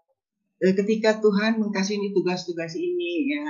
ketika 0.62 1.22
Tuhan 1.22 1.62
mengkasih 1.62 2.02
tugas-tugas 2.14 2.74
ini 2.74 3.30
ya 3.38 3.46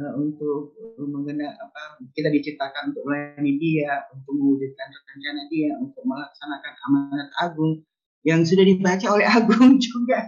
uh, 0.00 0.12
untuk 0.20 0.76
mengenai 1.00 1.56
apa 1.56 2.00
kita 2.12 2.28
diciptakan 2.28 2.92
untuk 2.92 3.04
melayani 3.08 3.56
dia, 3.56 4.04
untuk 4.12 4.32
mewujudkan 4.36 4.88
rencana 4.92 5.42
dia, 5.48 5.70
untuk 5.80 6.02
melaksanakan 6.04 6.72
amanat 6.88 7.28
agung 7.40 7.82
yang 8.26 8.42
sudah 8.42 8.66
dibaca 8.66 9.06
oleh 9.06 9.26
Agung 9.38 9.78
juga 9.78 10.26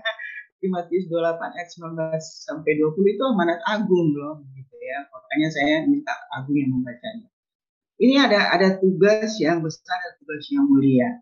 di 0.58 0.66
Matius 0.70 1.06
28 1.10 1.38
ayat 1.54 1.68
19 1.70 2.46
sampai 2.46 2.72
20 2.78 3.14
itu 3.14 3.22
amanat 3.26 3.60
agung 3.66 4.14
loh 4.14 4.42
gitu 4.54 4.76
ya. 4.78 5.06
Makanya 5.10 5.48
saya 5.50 5.74
minta 5.86 6.14
Agung 6.34 6.54
yang 6.54 6.70
membacanya. 6.78 7.28
Ini 7.98 8.14
ada 8.30 8.54
ada 8.54 8.68
tugas 8.78 9.34
yang 9.42 9.58
besar, 9.58 9.98
ada 9.98 10.14
tugas 10.22 10.46
yang 10.54 10.70
mulia. 10.70 11.18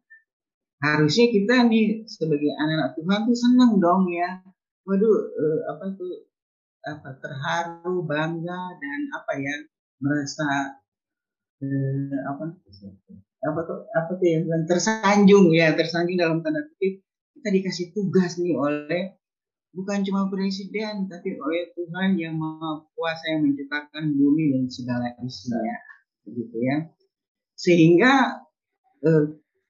Harusnya 0.85 1.33
kita 1.33 1.65
nih 1.65 2.05
sebagai 2.05 2.53
anak-anak 2.53 3.01
Tuhan 3.01 3.21
tuh 3.25 3.37
senang 3.37 3.73
dong 3.81 4.13
ya. 4.13 4.45
Waduh, 4.87 5.19
eh, 5.35 5.61
apa 5.67 5.85
tuh 5.99 6.15
apa 6.87 7.19
terharu 7.19 8.07
bangga 8.07 8.61
dan 8.79 9.01
apa 9.19 9.33
ya 9.35 9.57
merasa 9.99 10.47
eh, 11.59 12.19
apa 12.31 12.55
apa 13.51 13.61
tuh 13.67 13.79
apa 13.99 14.11
tuh 14.15 14.27
yang 14.31 14.47
tersanjung 14.71 15.51
ya 15.51 15.75
tersanjung 15.75 16.15
dalam 16.15 16.39
tanda 16.47 16.63
kutip 16.71 17.03
kita 17.35 17.49
dikasih 17.51 17.87
tugas 17.99 18.39
nih 18.39 18.55
oleh 18.55 19.19
bukan 19.75 20.07
cuma 20.07 20.31
presiden 20.31 21.11
tapi 21.11 21.35
oleh 21.35 21.75
Tuhan 21.75 22.15
yang 22.17 22.39
maha 22.39 22.87
kuasa 22.95 23.25
yang 23.35 23.43
menciptakan 23.43 24.15
bumi 24.15 24.55
dan 24.55 24.65
segala 24.71 25.19
isinya 25.21 25.77
begitu 26.23 26.57
ya. 26.63 26.77
Sehingga 27.59 28.15
eh, 29.03 29.25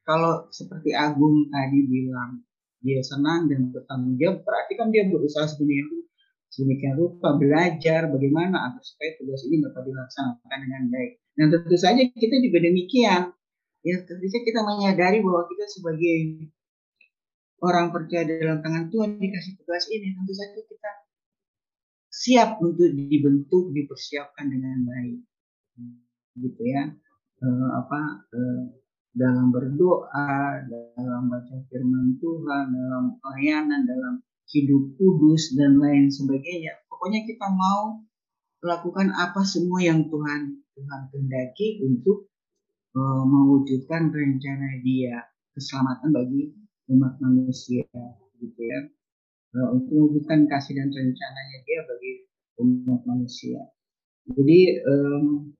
kalau 0.05 0.52
seperti 0.52 0.92
Agung 0.92 1.48
tadi 1.48 1.81
bilang 1.88 2.44
dia 2.84 3.00
senang 3.00 3.48
dan 3.48 3.72
bertanggung 3.72 4.16
jawab 4.20 4.44
berarti 4.44 4.72
kan 4.76 4.88
dia 4.92 5.08
berusaha 5.08 5.48
sebenarnya 5.48 6.06
sedemikian 6.56 6.96
rupa 6.96 7.36
belajar 7.36 8.08
bagaimana 8.08 8.56
agar 8.72 8.82
supaya 8.82 9.12
tugas 9.20 9.44
ini 9.44 9.60
dapat 9.60 9.82
dilaksanakan 9.92 10.58
dengan 10.64 10.82
baik. 10.88 11.12
Dan 11.36 11.46
tentu 11.52 11.76
saja 11.76 12.00
kita 12.00 12.36
juga 12.40 12.58
demikian. 12.64 13.22
Ya 13.84 13.96
tentu 14.02 14.24
saja 14.24 14.42
kita 14.46 14.60
menyadari 14.64 15.20
bahwa 15.20 15.44
kita 15.52 15.64
sebagai 15.68 16.16
orang 17.60 17.92
percaya 17.92 18.24
dalam 18.24 18.64
tangan 18.64 18.88
Tuhan 18.88 19.20
dikasih 19.20 19.52
tugas 19.60 19.84
ini, 19.92 20.16
tentu 20.16 20.32
saja 20.32 20.60
kita 20.64 20.90
siap 22.08 22.50
untuk 22.64 22.88
dibentuk, 22.88 23.76
dipersiapkan 23.76 24.48
dengan 24.48 24.88
baik. 24.88 25.18
Gitu 26.40 26.62
ya. 26.64 26.88
E, 27.36 27.46
apa 27.76 28.00
e, 28.32 28.40
dalam 29.16 29.48
berdoa, 29.48 30.61
dalam 30.68 31.33
baca 31.33 31.57
firman 31.72 32.20
Tuhan, 32.20 32.64
dalam 32.68 33.16
pelayanan, 33.24 33.88
dalam 33.88 34.20
hidup 34.52 34.92
kudus 35.00 35.57
dan 35.57 35.81
lain 35.81 36.12
sebagainya. 36.12 36.85
Pokoknya 36.92 37.24
kita 37.24 37.48
mau 37.48 38.05
melakukan 38.61 39.16
apa 39.16 39.40
semua 39.42 39.81
yang 39.81 40.05
Tuhan 40.12 40.61
Tuhan 40.76 41.00
kehendaki 41.09 41.81
untuk 41.81 42.29
uh, 42.92 43.24
mewujudkan 43.24 44.12
rencana 44.12 44.85
Dia 44.85 45.24
keselamatan 45.57 46.12
bagi 46.12 46.52
umat 46.92 47.16
manusia, 47.16 47.88
gitu 48.37 48.61
ya. 48.61 48.81
Uh, 49.57 49.81
untuk 49.81 49.96
mewujudkan 49.96 50.44
kasih 50.44 50.76
dan 50.76 50.92
rencananya 50.92 51.59
Dia 51.64 51.81
bagi 51.88 52.12
umat 52.61 53.00
manusia. 53.09 53.64
Jadi 54.29 54.61
um, 54.85 55.57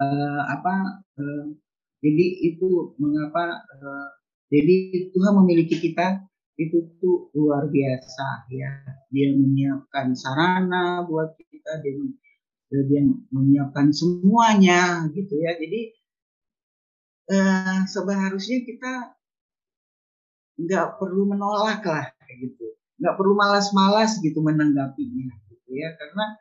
uh, 0.00 0.42
apa? 0.48 1.04
Uh, 1.20 1.52
jadi 2.02 2.26
itu 2.50 2.98
mengapa? 2.98 3.62
Uh, 3.78 4.08
jadi 4.50 5.08
Tuhan 5.14 5.32
memiliki 5.38 5.78
kita 5.78 6.26
itu 6.58 6.92
tuh 6.98 7.30
luar 7.32 7.70
biasa 7.70 8.50
ya. 8.50 8.72
Dia 9.08 9.32
menyiapkan 9.38 10.12
sarana 10.18 11.06
buat 11.06 11.38
kita 11.38 11.80
dia 11.80 11.94
dia 12.84 13.02
menyiapkan 13.30 13.94
semuanya 13.94 15.08
gitu 15.14 15.34
ya. 15.40 15.56
Jadi 15.56 15.80
eh, 17.32 17.78
seharusnya 17.88 18.58
kita 18.66 18.92
nggak 20.58 21.00
perlu 21.00 21.32
menolak 21.32 21.80
lah 21.86 22.06
kayak 22.18 22.36
gitu. 22.50 22.66
Nggak 23.00 23.14
perlu 23.16 23.32
malas-malas 23.38 24.20
gitu 24.20 24.42
menanggapinya 24.44 25.32
gitu 25.48 25.70
ya. 25.70 25.96
Karena 25.96 26.36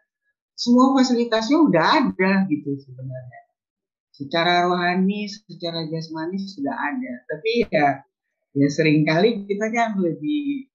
semua 0.57 0.91
fasilitasnya 0.99 1.57
udah 1.63 1.85
ada 2.01 2.31
gitu 2.51 2.75
sebenarnya 2.75 3.41
secara 4.11 4.67
rohani 4.67 5.27
secara 5.27 5.87
jasmani 5.87 6.37
sudah 6.39 6.75
ada. 6.75 7.13
Tapi 7.27 7.51
ya 7.71 7.87
ya 8.51 8.67
sering 8.67 9.07
kali 9.07 9.47
kita 9.47 9.71
kan 9.71 9.97
lebih 9.99 10.67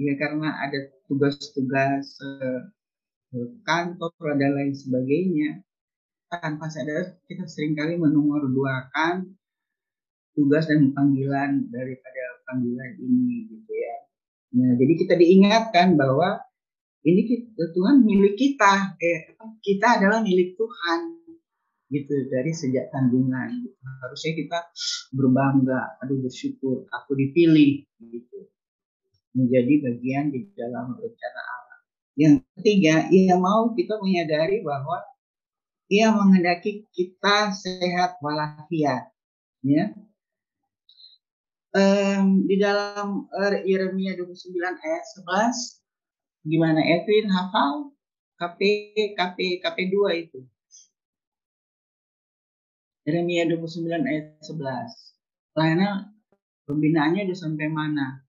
ya 0.00 0.16
karena 0.16 0.56
ada 0.64 0.88
tugas-tugas 1.06 2.16
uh, 2.24 2.62
kantor 3.64 4.12
dan 4.40 4.56
lain 4.56 4.74
sebagainya. 4.74 5.60
Tanpa 6.30 6.70
sadar 6.70 7.18
kita 7.26 7.42
sering 7.50 7.74
kali 7.74 7.98
menomor 7.98 8.46
duakan 8.46 9.34
tugas 10.34 10.70
dan 10.70 10.94
panggilan 10.94 11.68
daripada 11.74 12.22
panggilan 12.46 12.92
ini 13.02 13.50
gitu 13.50 13.72
ya. 13.74 13.96
Nah, 14.50 14.70
jadi 14.78 14.92
kita 14.94 15.14
diingatkan 15.18 15.94
bahwa 15.98 16.38
ini 17.00 17.24
kita, 17.24 17.72
Tuhan 17.72 18.04
milik 18.04 18.36
kita, 18.36 18.94
eh, 19.00 19.32
kita 19.64 20.00
adalah 20.00 20.20
milik 20.20 20.52
Tuhan 20.54 21.19
gitu 21.90 22.30
dari 22.30 22.54
sejak 22.54 22.86
kandungan 22.94 23.66
gitu. 23.66 23.78
harusnya 24.06 24.32
kita 24.38 24.58
berbangga 25.10 25.98
aduh 25.98 26.22
bersyukur 26.22 26.86
aku 26.86 27.18
dipilih 27.18 27.82
gitu. 27.98 28.46
Menjadi 29.34 29.74
bagian 29.86 30.30
di 30.34 30.50
dalam 30.54 30.94
rencana 30.98 31.42
Allah. 31.42 31.78
Yang 32.14 32.34
ketiga 32.58 33.10
ia 33.10 33.34
mau 33.38 33.74
kita 33.74 33.98
menyadari 33.98 34.62
bahwa 34.62 35.02
ia 35.90 36.14
menghendaki 36.14 36.86
kita 36.94 37.50
sehat 37.50 38.22
walafiat 38.22 39.10
ya. 39.66 39.90
Um, 41.70 42.50
di 42.50 42.58
dalam 42.58 43.30
uh, 43.30 43.58
Yeremia 43.62 44.18
29 44.18 44.58
ayat 44.58 45.04
11 45.22 46.46
gimana 46.46 46.82
Edwin 46.82 47.30
hafal? 47.30 47.94
KP 48.40 48.60
KP 49.14 49.60
KP 49.60 49.78
2 49.92 50.24
itu 50.26 50.40
Yeremia 53.10 53.50
29 53.50 53.90
ayat 54.06 54.38
11. 54.38 55.58
Lainnya 55.58 56.14
pembinaannya 56.64 57.26
udah 57.26 57.34
sampai 57.34 57.66
mana? 57.66 58.22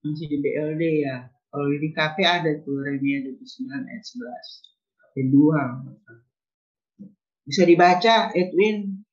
Masih 0.00 0.24
di 0.26 0.40
BLD 0.40 1.04
ya. 1.04 1.28
Kalau 1.52 1.68
di 1.68 1.92
KP 1.92 2.24
ada 2.24 2.48
tuh 2.64 2.80
Yeremia 2.80 3.28
29 3.28 3.68
ayat 3.68 4.00
11. 4.00 5.04
KP 5.04 5.28
2. 5.28 7.12
Bisa 7.44 7.68
dibaca 7.68 8.32
Edwin. 8.32 9.04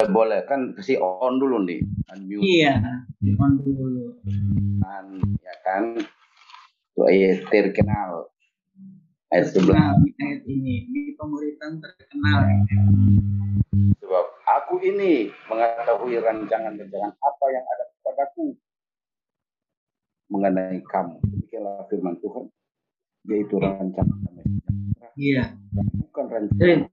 boleh 0.00 0.48
kan 0.48 0.72
kasih 0.74 0.96
on 0.98 1.36
dulu 1.36 1.60
nih 1.62 1.84
unmute 2.10 2.42
Iya, 2.42 2.80
on 3.36 3.52
dulu. 3.60 4.16
kan 4.80 5.06
ya 5.38 5.54
kan 5.60 5.92
itu 5.92 7.00
ayat 7.04 7.44
terkenal 7.52 8.32
ayat 9.30 9.54
Terkenal 9.54 10.02
11 10.02 10.26
ayat 10.26 10.42
ini 10.50 10.90
di 10.90 11.02
pemuritan 11.14 11.78
terkenal. 11.78 12.42
sebab 14.02 14.26
aku 14.42 14.74
ini 14.82 15.30
mengetahui 15.46 16.18
rancangan-rancangan 16.18 17.14
apa 17.14 17.44
yang 17.54 17.62
ada 17.62 17.84
kepadaku 17.94 18.58
mengenai 20.30 20.82
kamu 20.82 21.22
demikianlah 21.22 21.86
firman 21.86 22.18
Tuhan 22.18 22.46
yaitu 23.30 23.54
rancangan 23.62 24.18
sejahtera, 24.26 25.08
Iya, 25.14 25.44
bukan 26.10 26.26
rancangan 26.26 26.90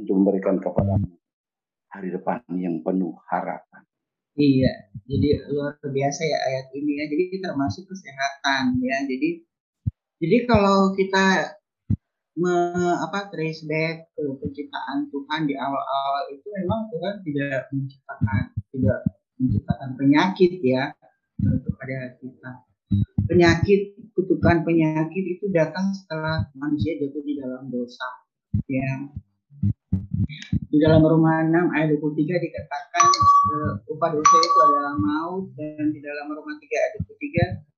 untuk 0.00 0.14
memberikan 0.16 0.56
kepadamu 0.56 1.12
hari 1.92 2.08
depan 2.08 2.40
yang 2.56 2.80
penuh 2.80 3.20
harapan 3.28 3.84
iya. 4.36 4.72
Jadi 5.08 5.48
luar 5.48 5.80
biasa 5.80 6.20
ya 6.28 6.38
ayat 6.44 6.66
ini 6.76 6.92
ya. 7.00 7.04
Jadi 7.08 7.40
termasuk 7.40 7.88
kesehatan 7.88 8.76
ya. 8.84 9.00
Jadi 9.08 9.40
jadi 10.16 10.36
kalau 10.48 10.96
kita 10.96 11.56
me, 12.36 12.54
apa 13.00 13.32
trace 13.32 13.64
back 13.64 14.12
ke 14.12 14.22
penciptaan 14.40 15.08
Tuhan 15.08 15.48
di 15.48 15.54
awal-awal 15.56 16.24
itu 16.32 16.46
memang 16.52 16.88
Tuhan 16.92 17.14
tidak 17.24 17.68
menciptakan 17.72 18.42
tidak 18.72 19.00
menciptakan 19.40 19.90
penyakit 19.96 20.52
ya 20.60 20.92
kepada 21.36 22.16
kita. 22.20 22.52
Penyakit, 23.26 23.80
kutukan 24.14 24.62
penyakit 24.62 25.24
itu 25.36 25.50
datang 25.50 25.90
setelah 25.92 26.46
manusia 26.54 26.94
jatuh 26.96 27.20
di 27.26 27.36
dalam 27.36 27.68
dosa. 27.68 28.06
Ya. 28.70 29.10
Di 30.70 30.78
dalam 30.78 31.02
Roma 31.02 31.42
6 31.44 31.74
ayat 31.74 31.88
23 31.98 32.46
dikatakan 32.46 33.10
eh, 33.52 33.72
upah 33.90 34.10
dosa 34.14 34.36
itu 34.40 34.58
adalah 34.62 34.94
maut 34.94 35.50
dan 35.58 35.90
di 35.90 36.00
dalam 36.00 36.30
Roma 36.30 36.54
3 36.54 36.62
ayat 36.62 36.92
23 37.04 37.75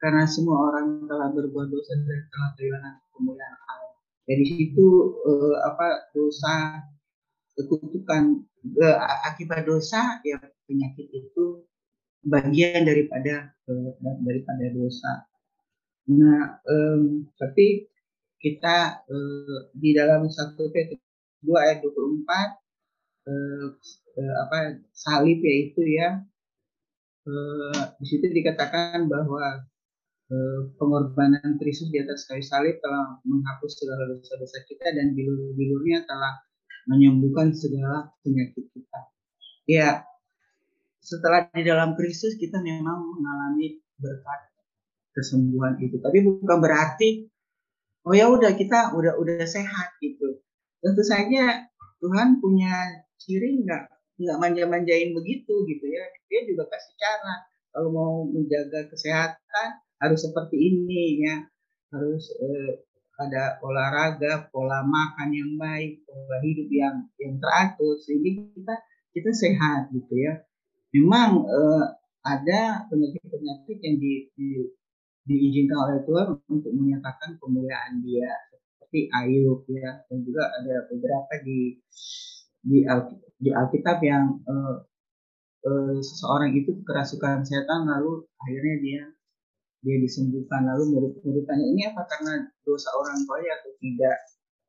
karena 0.00 0.24
semua 0.24 0.72
orang 0.72 1.04
telah 1.04 1.28
berbuat 1.30 1.68
dosa 1.68 1.92
dan 2.00 2.24
telah 2.32 2.50
kehilangan 2.56 2.94
kemuliaan 3.12 3.56
Allah. 3.68 3.92
Dari 4.24 4.44
situ 4.48 4.88
eh, 5.28 5.56
apa 5.68 5.86
dosa 6.16 6.54
kekutukan 7.54 8.22
eh, 8.80 8.96
akibat 9.28 9.68
dosa 9.68 10.18
ya 10.24 10.40
penyakit 10.64 11.06
itu 11.12 11.68
bagian 12.24 12.88
daripada 12.88 13.52
eh, 13.68 13.90
daripada 14.00 14.66
dosa. 14.72 15.12
Nah, 16.10 16.58
em, 16.64 17.28
tapi 17.36 17.86
kita 18.40 19.04
eh, 19.04 19.58
di 19.76 19.92
dalam 19.92 20.24
satu 20.32 20.72
Petrus 20.72 21.04
2 21.44 21.56
ayat 21.60 21.78
24 21.84 22.56
eh, 23.28 23.66
eh, 24.16 24.34
apa 24.48 24.58
salib 24.96 25.38
yaitu 25.44 25.82
ya 25.84 26.24
eh, 27.28 27.82
di 28.00 28.04
situ 28.08 28.26
dikatakan 28.32 29.08
bahwa 29.12 29.44
eh, 29.60 29.78
pengorbanan 30.78 31.58
Kristus 31.58 31.90
di 31.90 31.98
atas 31.98 32.22
kayu 32.30 32.42
salib 32.42 32.78
telah 32.78 33.18
menghapus 33.26 33.72
segala 33.82 34.06
dosa-dosa 34.14 34.62
kita 34.70 34.94
dan 34.94 35.10
bilur-bilurnya 35.18 36.06
telah 36.06 36.46
menyembuhkan 36.86 37.50
segala 37.50 38.14
penyakit 38.22 38.70
kita. 38.70 39.00
Ya, 39.66 40.06
setelah 41.02 41.50
di 41.50 41.66
dalam 41.66 41.98
Kristus 41.98 42.38
kita 42.38 42.62
memang 42.62 42.98
mengalami 43.18 43.82
berkat 43.98 44.40
kesembuhan 45.18 45.82
itu. 45.82 45.98
Tapi 45.98 46.22
bukan 46.22 46.58
berarti 46.62 47.26
oh 48.06 48.14
ya 48.14 48.30
udah 48.30 48.54
kita 48.54 48.94
udah 48.94 49.18
udah 49.18 49.42
sehat 49.42 49.98
gitu. 49.98 50.40
Tentu 50.78 51.02
saja 51.02 51.66
Tuhan 51.98 52.38
punya 52.38 53.02
ciri 53.18 53.66
nggak 53.66 53.82
nggak 54.22 54.36
manja-manjain 54.38 55.10
begitu 55.10 55.66
gitu 55.66 55.84
ya. 55.90 56.06
Dia 56.30 56.40
juga 56.46 56.70
kasih 56.70 56.94
cara 56.94 57.34
kalau 57.74 57.90
mau 57.90 58.14
menjaga 58.30 58.86
kesehatan 58.86 59.68
harus 60.00 60.20
seperti 60.24 60.56
ini 60.56 61.22
ya. 61.22 61.36
Harus 61.92 62.32
eh, 62.40 62.82
ada 63.20 63.60
olahraga, 63.60 64.48
pola 64.48 64.80
makan 64.80 65.28
yang 65.36 65.52
baik, 65.60 66.08
pola 66.08 66.40
hidup 66.40 66.68
yang 66.72 66.96
yang 67.20 67.36
teratur 67.36 68.00
sehingga 68.00 68.48
kita 68.56 68.74
kita 69.12 69.30
sehat 69.36 69.92
gitu 69.92 70.14
ya. 70.16 70.40
Memang 70.96 71.44
eh, 71.44 71.84
ada 72.20 72.84
penyakit-penyakit 72.88 73.78
yang 73.80 73.96
di, 73.96 74.28
di, 74.36 74.48
diizinkan 75.24 75.78
oleh 75.88 75.98
Tuhan 76.04 76.26
untuk 76.48 76.72
menyatakan 76.76 77.40
kemuliaan 77.40 78.04
Dia 78.04 78.28
seperti 78.76 79.06
Ayub 79.14 79.64
ya 79.70 80.02
dan 80.10 80.18
juga 80.26 80.50
ada 80.50 80.84
beberapa 80.90 81.34
di 81.46 81.78
di, 82.60 82.84
di 83.38 83.50
Alkitab 83.54 83.98
yang 84.04 84.42
eh, 84.44 84.76
eh, 85.64 85.96
seseorang 86.02 86.52
itu 86.58 86.82
kerasukan 86.84 87.46
setan 87.46 87.86
lalu 87.86 88.26
akhirnya 88.42 88.76
dia 88.82 89.02
dia 89.80 89.96
disembuhkan 89.96 90.68
lalu 90.68 90.92
murid-murid 90.92 91.44
tanya 91.48 91.66
ini 91.66 91.82
apa 91.88 92.04
karena 92.04 92.48
dosa 92.64 92.88
orang 93.00 93.24
tuanya 93.24 93.50
atau 93.60 93.72
tidak 93.80 94.16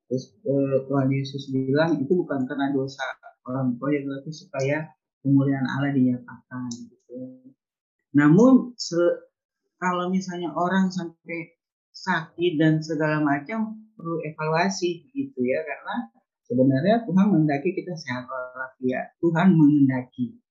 terus 0.08 0.24
eh, 0.44 0.78
Tuhan 0.88 1.08
Yesus 1.12 1.44
bilang 1.52 2.00
itu 2.00 2.12
bukan 2.16 2.48
karena 2.48 2.72
dosa 2.72 3.04
orang 3.48 3.76
tuanya 3.76 4.20
tapi 4.20 4.32
supaya 4.32 4.78
kemuliaan 5.22 5.68
Allah 5.68 5.94
dinyatakan 5.94 6.70
gitu. 6.90 7.18
Namun 8.18 8.76
se- 8.76 9.32
kalau 9.78 10.10
misalnya 10.10 10.54
orang 10.54 10.90
sampai 10.94 11.58
sakit 11.92 12.58
dan 12.58 12.82
segala 12.82 13.22
macam 13.22 13.82
perlu 13.98 14.22
evaluasi 14.26 15.10
gitu 15.14 15.40
ya 15.42 15.62
karena 15.62 15.96
sebenarnya 16.46 16.96
Tuhan 17.06 17.26
menghendaki 17.30 17.70
kita 17.78 17.94
sehat 17.96 18.26
walafiat. 18.28 19.16
Tuhan 19.22 19.58
menghendaki 19.58 20.42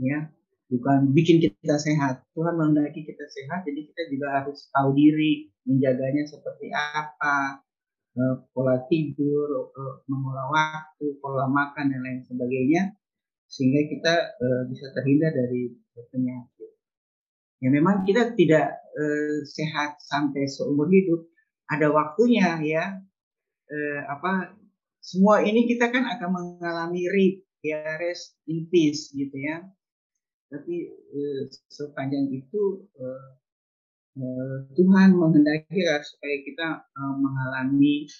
ya 0.00 0.28
bukan 0.70 1.10
bikin 1.10 1.42
kita 1.42 1.76
sehat. 1.76 2.22
Tuhan 2.32 2.54
menghendaki 2.54 3.02
kita 3.02 3.26
sehat 3.26 3.66
jadi 3.66 3.80
kita 3.90 4.02
juga 4.14 4.26
harus 4.40 4.70
tahu 4.70 4.94
diri 4.94 5.50
menjaganya 5.66 6.24
seperti 6.30 6.70
apa 6.70 7.60
eh, 8.14 8.36
pola 8.54 8.78
tidur, 8.86 9.74
eh, 9.74 9.94
mengolah 10.06 10.46
waktu, 10.48 11.18
pola 11.18 11.50
makan 11.50 11.90
dan 11.90 12.00
lain 12.00 12.22
sebagainya 12.22 12.94
sehingga 13.50 13.82
kita 13.90 14.14
eh, 14.38 14.62
bisa 14.70 14.86
terhindar 14.94 15.34
dari 15.34 15.74
penyakit. 16.14 16.70
Ya 17.60 17.68
memang 17.68 18.06
kita 18.06 18.38
tidak 18.38 18.78
eh, 18.94 19.42
sehat 19.42 19.98
sampai 20.06 20.46
seumur 20.46 20.86
hidup. 20.86 21.26
Ada 21.70 21.90
waktunya 21.90 22.58
ya. 22.62 22.98
Apa 24.10 24.58
semua 24.98 25.46
ini 25.46 25.70
kita 25.70 25.94
kan 25.94 26.02
akan 26.02 26.30
mengalami 26.34 27.06
rip 27.06 27.46
ya 27.62 27.96
rest 28.02 28.34
in 28.50 28.66
peace 28.66 29.14
gitu 29.14 29.32
ya. 29.38 29.62
Tapi 30.50 30.74
eh, 30.90 31.42
sepanjang 31.70 32.26
itu 32.34 32.90
eh, 32.98 33.28
eh, 34.18 34.56
Tuhan 34.74 35.14
menghendaki 35.14 35.78
supaya 36.02 36.36
kita 36.42 36.68
eh, 36.90 37.14
mengalami 37.22 38.10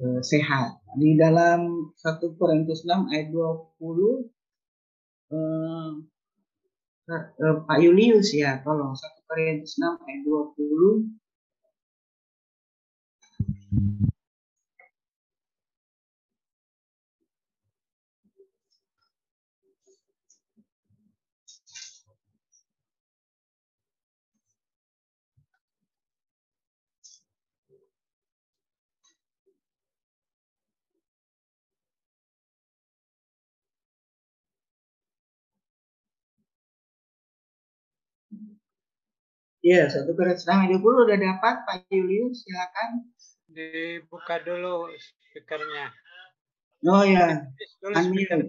eh, 0.00 0.20
sehat. 0.24 0.80
Di 0.96 1.20
dalam 1.20 1.92
1 1.92 2.40
Korintus 2.40 2.88
6 2.88 3.12
ayat 3.12 3.28
20 3.28 4.32
eh, 5.36 5.90
eh, 7.12 7.56
Pak 7.68 7.78
Julius 7.84 8.32
ya, 8.32 8.64
tolong 8.64 8.96
1 8.96 9.28
Korintus 9.28 9.76
6 9.76 10.08
ayat 10.08 10.22
20. 10.24 11.20
Ya, 39.68 39.84
1 39.84 40.08
Korintus 40.16 40.48
6 40.48 40.64
ayat 40.64 40.80
20 40.80 40.80
udah 40.80 41.18
dapat 41.20 41.54
Pak 41.68 41.92
Julius, 41.92 42.40
silakan. 42.40 43.04
Dibuka 43.52 44.40
dulu 44.40 44.88
speakernya. 44.96 45.92
Oh 46.88 47.04
ya, 47.04 47.44
Tulis 47.52 47.72
dulu 47.76 47.92
Unmute. 48.00 48.48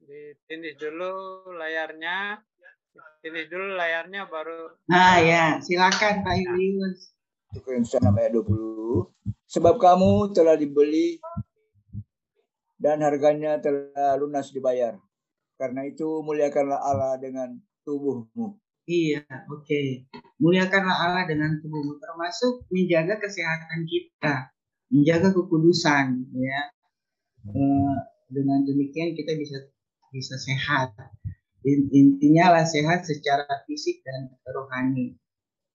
Ditindih 0.00 0.74
dulu 0.80 1.12
layarnya. 1.60 2.40
Tindih 3.20 3.52
dulu 3.52 3.76
layarnya 3.76 4.24
baru 4.32 4.72
nah 4.88 5.20
ya, 5.20 5.60
silakan 5.60 6.24
Pak 6.24 6.34
Julius. 6.40 7.12
Korintus 7.68 7.92
6 8.00 8.16
ayat 8.16 8.32
20. 8.32 9.12
Sebab 9.44 9.76
kamu 9.76 10.32
telah 10.32 10.56
dibeli 10.56 11.20
dan 12.80 13.04
harganya 13.04 13.60
telah 13.60 14.16
lunas 14.16 14.48
dibayar. 14.56 14.96
Karena 15.62 15.86
itu 15.86 16.26
muliakanlah 16.26 16.82
Allah 16.82 17.14
dengan 17.22 17.54
tubuhmu. 17.86 18.58
Iya, 18.90 19.22
oke. 19.46 20.10
Muliakanlah 20.42 20.96
Allah 21.06 21.24
dengan 21.30 21.62
tubuhmu, 21.62 22.02
termasuk 22.02 22.66
menjaga 22.74 23.22
kesehatan 23.22 23.86
kita. 23.86 24.50
menjaga 24.92 25.32
kekudusan 25.32 26.28
ya 26.36 26.60
eh, 27.48 27.96
dengan 28.28 28.60
demikian 28.68 29.16
kita 29.16 29.32
bisa 29.40 29.56
bisa 30.12 30.36
sehat 30.36 30.92
intinya 31.64 32.60
lah 32.60 32.68
sehat 32.68 33.08
secara 33.08 33.48
fisik 33.64 34.04
dan 34.04 34.28
rohani 34.44 35.16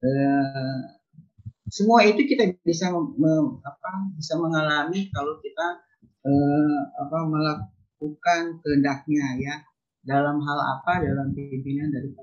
eh, 0.06 0.80
semua 1.68 2.06
itu 2.06 2.30
kita 2.30 2.54
bisa 2.62 2.94
apa 2.94 3.90
bisa 4.14 4.38
mengalami 4.38 5.10
kalau 5.10 5.42
kita 5.42 5.82
eh, 6.22 6.80
apa 7.02 7.18
melakukan 7.26 8.62
kehendaknya 8.62 9.26
ya 9.42 9.56
dalam 10.08 10.39
hal 10.39 10.60
apa 10.80 11.03
dalam 11.03 11.36
pimpinan 11.36 11.91
dari 11.91 12.16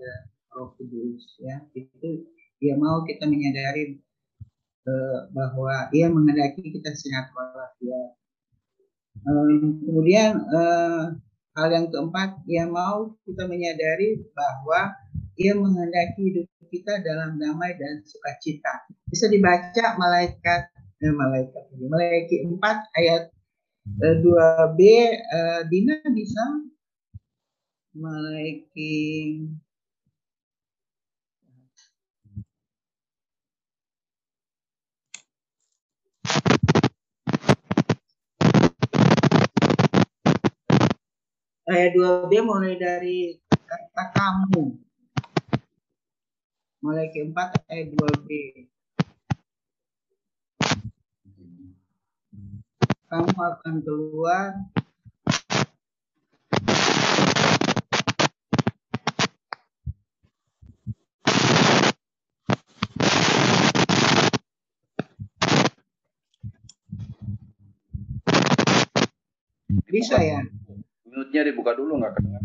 Roh 0.57 0.73
Kudus 0.81 1.37
ya? 1.39 1.61
Itu 1.77 2.25
dia 2.57 2.75
mau 2.81 3.05
kita 3.05 3.29
menyadari 3.29 4.01
eh, 4.89 5.21
bahwa 5.29 5.93
ia 5.93 6.09
menghendaki 6.09 6.65
kita 6.73 6.97
sehat 6.97 7.29
walafiat 7.37 8.17
um, 9.23 9.81
kemudian 9.85 10.33
eh, 10.43 11.05
hal 11.55 11.69
yang 11.71 11.87
keempat 11.93 12.43
ia 12.51 12.67
mau 12.67 13.15
kita 13.23 13.47
menyadari 13.47 14.27
bahwa 14.35 14.91
ia 15.39 15.55
menghendaki 15.55 16.31
hidup 16.31 16.47
kita 16.71 17.03
dalam 17.07 17.39
damai 17.39 17.79
dan 17.79 18.03
sukacita. 18.03 18.87
Bisa 19.07 19.31
dibaca 19.31 19.95
malaikat 19.95 20.63
eh, 21.03 21.15
malaikat 21.15 21.65
malaikat 21.79 22.41
4 22.51 22.99
ayat 22.99 23.23
eh, 24.03 24.17
2b 24.19 24.81
eh, 24.83 25.61
Dina 25.71 25.97
bisa 26.11 26.43
malaikat 27.95 29.55
ayat 41.71 41.91
2b 41.97 42.33
mulai 42.45 42.75
dari 42.77 43.41
kata 43.51 44.05
kamu. 44.15 44.79
Mulai 46.85 47.09
keempat 47.15 47.65
ayat 47.71 47.89
2b 47.97 48.29
kamu 53.15 53.31
akan 53.39 53.75
keluar 53.87 54.59
bisa 69.95 70.17
ya 70.31 70.41
Mute-nya 71.15 71.43
dibuka 71.47 71.73
dulu 71.79 71.93
nggak 72.03 72.13
kedengar? 72.19 72.43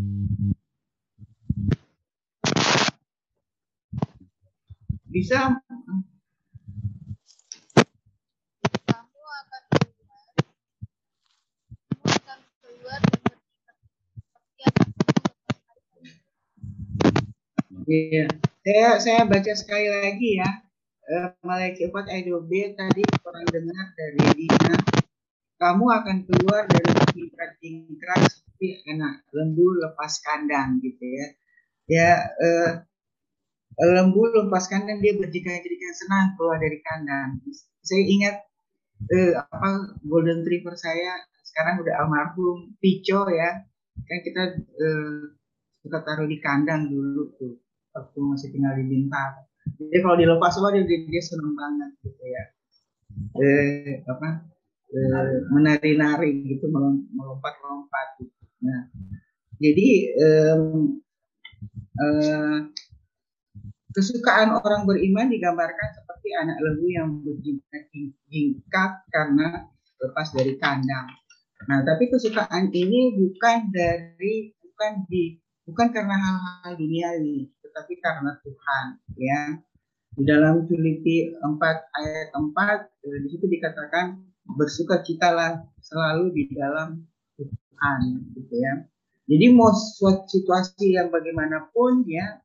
bisa 5.10 5.40
kamu 8.86 9.22
akan 9.42 9.64
keluar 9.74 10.26
kamu 12.06 12.06
akan 12.06 12.40
keluar 12.62 13.02
Iya, 17.90 18.26
saya 18.62 18.88
saya 19.02 19.22
baca 19.26 19.54
sekali 19.58 19.88
lagi 19.90 20.30
ya. 20.42 20.50
Eh, 21.10 21.28
Malaikat 21.42 21.90
4 21.90 22.06
ayat 22.14 22.26
2b 22.30 22.52
tadi 22.78 23.02
orang 23.26 23.46
dengar 23.50 23.86
dari 23.98 24.22
Dina. 24.38 24.78
Kamu 25.60 25.86
akan 25.92 26.18
keluar 26.24 26.72
dari 26.72 26.88
tingkat-tingkat 27.12 28.20
seperti 28.32 28.80
anak 28.88 29.28
lembu 29.36 29.76
lepas 29.76 30.24
kandang 30.24 30.80
gitu 30.80 31.04
ya. 31.04 31.28
Ya 31.92 32.10
eh, 32.32 32.72
lembu 33.76 34.24
lepas 34.32 34.72
kandang 34.72 35.04
dia 35.04 35.20
berjika-jika 35.20 35.90
senang 36.00 36.40
keluar 36.40 36.64
dari 36.64 36.80
kandang. 36.80 37.44
Saya 37.84 38.04
ingat 38.08 38.36
eh, 39.12 39.36
apa 39.36 40.00
golden 40.08 40.48
retriever 40.48 40.80
saya 40.80 41.28
sekarang 41.44 41.84
udah 41.84 42.08
almarhum 42.08 42.80
Pico 42.80 43.28
ya. 43.28 43.60
Kan 44.08 44.20
kita 44.24 44.64
eh, 44.64 45.36
suka 45.84 46.00
taruh 46.08 46.28
di 46.32 46.40
kandang 46.40 46.88
dulu 46.88 47.36
tuh 47.36 47.60
waktu 47.92 48.20
masih 48.24 48.56
tinggal 48.56 48.80
di 48.80 48.88
Bintang. 48.88 49.44
Jadi 49.76 50.00
kalau 50.00 50.16
dilepas 50.16 50.56
semua 50.56 50.72
dia, 50.72 50.88
dia 50.88 51.24
senang 51.24 51.52
banget 51.52 51.92
gitu 52.08 52.24
ya. 52.24 52.44
Eh, 53.44 54.08
apa 54.08 54.48
eh, 54.90 55.38
menari-nari 55.54 56.46
gitu 56.50 56.66
melom- 56.70 57.08
melompat-lompat. 57.14 58.08
Gitu. 58.22 58.44
Nah, 58.66 58.82
jadi 59.62 59.88
em, 60.18 60.64
eh, 62.00 62.58
kesukaan 63.94 64.54
orang 64.54 64.86
beriman 64.86 65.28
digambarkan 65.34 65.90
seperti 65.98 66.30
anak 66.38 66.58
lembu 66.62 66.88
yang 66.88 67.10
berjingkat 67.26 68.92
karena 69.10 69.66
lepas 70.00 70.28
dari 70.32 70.56
kandang. 70.62 71.10
Nah, 71.68 71.84
tapi 71.84 72.08
kesukaan 72.08 72.72
ini 72.72 73.20
bukan 73.20 73.68
dari 73.74 74.56
bukan 74.64 75.04
di 75.12 75.36
bukan 75.68 75.92
karena 75.92 76.16
hal-hal 76.16 76.80
duniawi, 76.80 77.52
tetapi 77.62 77.94
karena 78.00 78.32
Tuhan, 78.42 78.86
ya. 79.20 79.42
Di 80.10 80.24
dalam 80.26 80.66
Filipi 80.66 81.32
4 81.38 81.78
ayat 81.96 82.34
4 82.34 82.90
eh, 83.06 83.20
di 83.24 83.28
situ 83.30 83.46
dikatakan 83.46 84.29
bersukacitalah 84.58 85.68
selalu 85.84 86.34
di 86.34 86.44
dalam 86.54 87.06
Tuhan, 87.36 88.00
gitu 88.34 88.56
ya. 88.58 88.74
Jadi 89.30 89.46
mau 89.54 89.70
situasi 90.26 90.98
yang 90.98 91.14
bagaimanapun 91.14 92.02
ya 92.10 92.42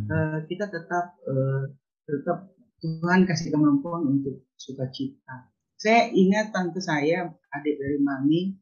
eh, 0.00 0.38
kita 0.50 0.66
tetap 0.66 1.14
eh, 1.22 1.70
tetap 2.02 2.50
Tuhan 2.82 3.24
kasih 3.24 3.54
kemampuan 3.54 4.04
untuk 4.04 4.44
sukacita. 4.58 5.48
Saya 5.76 6.08
ingat 6.12 6.50
tante 6.52 6.80
saya, 6.80 7.30
adik 7.52 7.76
dari 7.76 7.98
mami, 8.00 8.56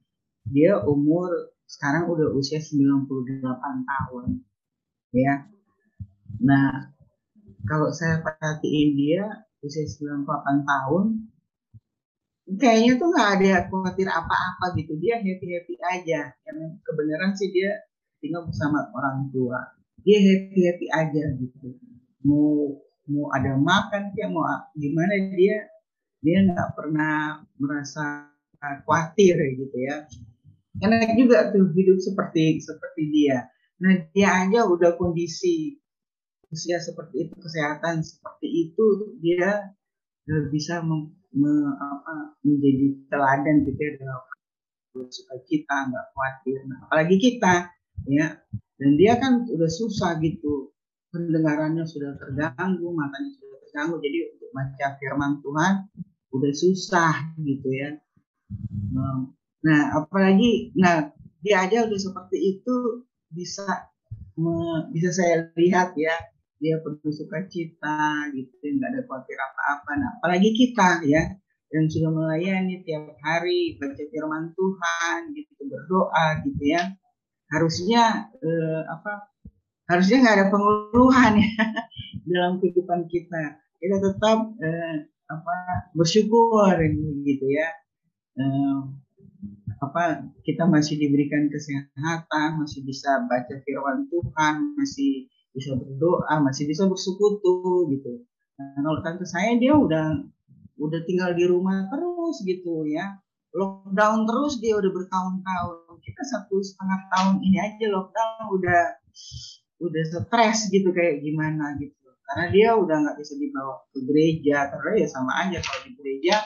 dia 0.44 0.82
umur 0.82 1.54
sekarang 1.64 2.10
udah 2.10 2.30
usia 2.36 2.60
98 2.60 3.08
tahun. 3.86 4.26
Ya. 5.14 5.48
Nah, 6.42 6.94
kalau 7.64 7.90
saya 7.94 8.20
perhatiin 8.20 8.90
dia 8.98 9.24
usia 9.64 9.86
98 9.88 10.68
tahun, 10.68 11.04
kayaknya 12.44 13.00
tuh 13.00 13.08
nggak 13.08 13.30
ada 13.40 13.52
khawatir 13.68 14.08
apa-apa 14.08 14.76
gitu. 14.76 14.96
Dia 15.00 15.20
happy-happy 15.20 15.74
aja. 15.80 16.20
Yang 16.44 16.58
kebenaran 16.84 17.32
sih 17.36 17.48
dia 17.52 17.70
tinggal 18.20 18.44
bersama 18.44 18.88
orang 18.92 19.28
tua. 19.32 19.60
Dia 20.04 20.18
happy-happy 20.20 20.86
aja 20.92 21.22
gitu. 21.40 21.80
Mau 22.24 22.84
mau 23.04 23.28
ada 23.36 23.52
makan 23.56 24.16
kayak 24.16 24.32
mau 24.32 24.48
gimana 24.72 25.12
dia 25.36 25.68
dia 26.24 26.38
nggak 26.48 26.72
pernah 26.72 27.44
merasa 27.60 28.32
khawatir 28.56 29.36
gitu 29.60 29.76
ya 29.76 30.08
enak 30.80 31.12
juga 31.20 31.52
tuh 31.52 31.68
hidup 31.76 32.00
seperti 32.00 32.64
seperti 32.64 33.02
dia 33.12 33.44
nah 33.76 33.92
dia 34.16 34.48
aja 34.48 34.64
udah 34.64 34.96
kondisi 34.96 35.76
usia 36.48 36.80
seperti 36.80 37.28
itu 37.28 37.34
kesehatan 37.36 38.00
seperti 38.00 38.72
itu 38.72 38.86
dia 39.20 39.68
bisa 40.48 40.80
mem, 40.80 41.12
me- 41.34 41.76
apa, 41.78 42.38
menjadi 42.46 42.86
teladan 43.10 43.56
gitu 43.66 43.80
ya 43.80 43.92
dalam 44.00 44.22
sukacita 45.10 45.76
nggak 45.90 46.06
khawatir. 46.14 46.58
Nah, 46.70 46.78
apalagi 46.88 47.16
kita 47.18 47.54
ya. 48.10 48.26
Dan 48.74 48.98
dia 48.98 49.18
kan 49.22 49.46
udah 49.46 49.70
susah 49.70 50.18
gitu. 50.22 50.70
Pendengarannya 51.14 51.86
sudah 51.86 52.18
terganggu 52.18 52.90
matanya 52.90 53.30
sudah 53.38 53.58
terganggu. 53.66 53.96
Jadi 54.02 54.18
untuk 54.34 54.48
baca 54.50 54.86
firman 54.98 55.32
Tuhan 55.42 55.74
udah 56.34 56.52
susah 56.54 57.14
gitu 57.38 57.68
ya. 57.70 57.90
Nah, 58.94 59.30
Nah, 59.64 59.96
apalagi, 59.96 60.76
nah 60.76 61.08
dia 61.40 61.64
aja 61.64 61.88
udah 61.88 61.96
seperti 61.96 62.36
itu 62.60 63.00
bisa 63.32 63.64
bisa 64.92 65.08
saya 65.14 65.48
lihat 65.56 65.96
ya 65.96 66.12
dia 66.64 66.80
penuh 66.80 67.12
sukacita 67.12 68.32
gitu, 68.32 68.56
nggak 68.64 68.88
ada 68.88 69.00
khawatir 69.04 69.36
apa-apa. 69.36 69.90
Nah, 70.00 70.10
apalagi 70.16 70.56
kita 70.56 71.04
ya 71.04 71.36
yang 71.76 71.90
sudah 71.92 72.10
melayani 72.14 72.80
tiap 72.88 73.18
hari 73.20 73.76
baca 73.76 73.98
firman 74.08 74.56
Tuhan 74.56 75.18
gitu 75.36 75.52
berdoa 75.68 76.40
gitu 76.48 76.62
ya. 76.64 76.96
Harusnya 77.52 78.32
eh, 78.40 78.82
apa 78.88 79.28
harusnya 79.92 80.24
nggak 80.24 80.36
ada 80.40 80.46
pengeluhan 80.48 81.32
ya 81.44 81.52
dalam 82.32 82.52
kehidupan 82.64 83.04
kita. 83.12 83.60
Kita 83.76 83.96
tetap 84.00 84.38
eh, 84.64 85.12
apa 85.28 85.56
bersyukur 85.92 86.72
gitu 87.28 87.46
ya. 87.52 87.68
Eh, 88.40 88.78
apa 89.84 90.24
kita 90.46 90.64
masih 90.64 90.96
diberikan 90.96 91.52
kesehatan, 91.52 92.62
masih 92.64 92.80
bisa 92.88 93.20
baca 93.28 93.54
firman 93.68 94.08
Tuhan, 94.08 94.78
masih 94.80 95.28
bisa 95.54 95.78
berdoa, 95.78 96.34
masih 96.42 96.66
bisa 96.66 96.84
bersekutu 96.90 97.86
gitu. 97.94 98.26
Nah, 98.58 98.82
kalau 98.82 99.00
tante 99.06 99.22
saya 99.22 99.54
dia 99.54 99.78
udah 99.78 100.18
udah 100.74 101.00
tinggal 101.06 101.30
di 101.38 101.46
rumah 101.46 101.86
terus 101.86 102.42
gitu 102.42 102.82
ya. 102.90 103.22
Lockdown 103.54 104.26
terus 104.26 104.58
dia 104.58 104.74
udah 104.74 104.90
bertahun-tahun. 104.90 106.02
Kita 106.02 106.22
satu 106.26 106.58
setengah 106.58 107.00
tahun 107.14 107.34
ini 107.46 107.58
aja 107.62 107.86
lockdown 107.86 108.50
udah 108.50 108.82
udah 109.78 110.04
stres 110.10 110.74
gitu 110.74 110.90
kayak 110.90 111.22
gimana 111.22 111.78
gitu. 111.78 111.94
Karena 112.26 112.50
dia 112.50 112.68
udah 112.74 112.96
nggak 112.98 113.16
bisa 113.22 113.38
dibawa 113.38 113.78
ke 113.94 113.98
gereja 114.02 114.74
karena 114.74 115.06
ya 115.06 115.06
sama 115.06 115.32
aja 115.46 115.58
kalau 115.62 115.80
di 115.86 115.92
gereja 115.94 116.42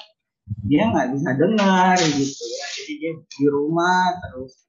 dia 0.69 0.83
nggak 0.93 1.17
bisa 1.17 1.29
dengar 1.33 1.97
gitu 1.97 2.45
ya. 2.45 2.67
Jadi 2.77 2.93
dia 3.01 3.13
di 3.17 3.45
rumah 3.49 4.21
terus 4.21 4.68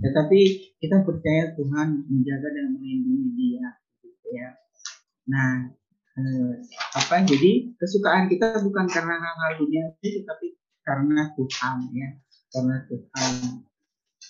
tetapi 0.00 0.40
kita 0.80 1.04
percaya 1.04 1.52
Tuhan 1.54 1.88
menjaga 2.08 2.48
dan 2.50 2.66
melindungi 2.74 3.28
dia 3.36 3.68
gitu 4.02 4.26
ya 4.32 4.48
nah 5.30 5.50
eh, 6.18 6.52
apa 6.96 7.14
jadi 7.26 7.74
kesukaan 7.76 8.26
kita 8.32 8.60
bukan 8.64 8.86
karena 8.90 9.16
hal-hal 9.20 9.52
dunia 9.60 9.94
tetapi 10.00 10.58
karena 10.82 11.30
Tuhan 11.36 11.76
ya 11.94 12.08
karena 12.50 12.76
Tuhan 12.88 13.34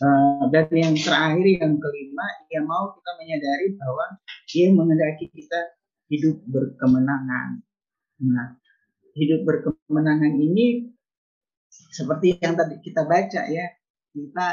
Uh, 0.01 0.49
dan 0.49 0.65
yang 0.73 0.97
terakhir 0.97 1.45
yang 1.45 1.77
kelima 1.77 2.25
dia 2.49 2.65
mau 2.65 2.89
kita 2.97 3.21
menyadari 3.21 3.77
bahwa 3.77 4.17
dia 4.49 4.73
mengendaki 4.73 5.29
kita 5.29 5.77
hidup 6.09 6.41
berkemenangan. 6.49 7.61
Nah, 8.25 8.57
hidup 9.13 9.45
berkemenangan 9.45 10.41
ini 10.41 10.89
seperti 11.69 12.41
yang 12.41 12.57
tadi 12.57 12.81
kita 12.81 13.05
baca 13.05 13.45
ya, 13.45 13.67
kita 14.11 14.49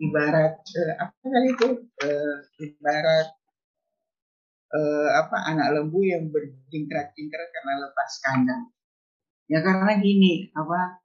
ibarat 0.00 0.56
uh, 0.56 0.94
apa 1.04 1.24
tadi 1.24 1.48
itu 1.52 1.68
uh, 1.84 2.36
ibarat 2.60 3.28
uh, 4.72 5.08
apa 5.20 5.36
anak 5.52 5.68
lembu 5.76 6.00
yang 6.00 6.32
berjingkrak-jingkrak 6.32 7.48
karena 7.52 7.72
lepas 7.88 8.12
kandang. 8.24 8.64
Ya 9.52 9.60
karena 9.60 10.00
gini 10.00 10.48
apa 10.56 11.02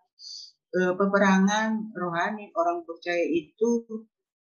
uh, 0.80 0.94
peperangan 0.96 1.92
rohani 1.92 2.52
orang 2.56 2.88
percaya 2.88 3.28
itu 3.28 3.84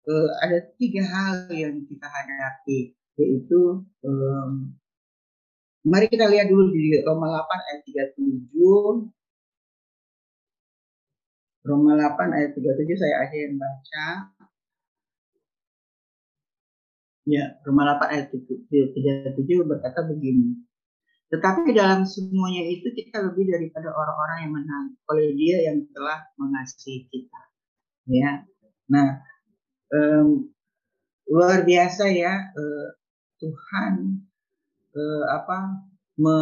uh, 0.08 0.30
ada 0.44 0.60
tiga 0.76 1.02
hal 1.08 1.48
yang 1.48 1.84
kita 1.88 2.04
hadapi 2.04 2.92
yaitu 3.14 3.86
um, 4.02 4.74
mari 5.86 6.10
kita 6.10 6.26
lihat 6.26 6.50
dulu 6.50 6.74
di 6.74 6.98
Roma 7.06 7.30
8 7.30 7.68
ayat 7.70 7.80
37 8.12 9.23
Roma 11.64 11.96
8 11.96 12.36
ayat 12.36 12.50
37 12.52 13.00
saya 13.00 13.24
yang 13.32 13.56
baca 13.56 14.06
Ya, 17.24 17.56
Roma 17.64 17.88
8 17.88 18.04
ayat 18.12 18.26
37 18.28 19.64
berkata 19.64 20.04
begini. 20.04 20.60
Tetapi 21.32 21.72
dalam 21.72 22.04
semuanya 22.04 22.68
itu 22.68 22.92
kita 22.92 23.16
lebih 23.24 23.48
daripada 23.48 23.88
orang-orang 23.96 24.38
yang 24.44 24.52
menang 24.52 24.86
oleh 25.08 25.32
Dia 25.32 25.72
yang 25.72 25.88
telah 25.96 26.20
mengasihi 26.36 27.08
kita. 27.08 27.40
Ya, 28.04 28.44
nah 28.92 29.24
um, 29.88 30.52
luar 31.24 31.64
biasa 31.64 32.12
ya 32.12 32.52
uh, 32.52 32.88
Tuhan 33.40 34.20
uh, 34.92 35.24
apa 35.32 35.88
me, 36.20 36.36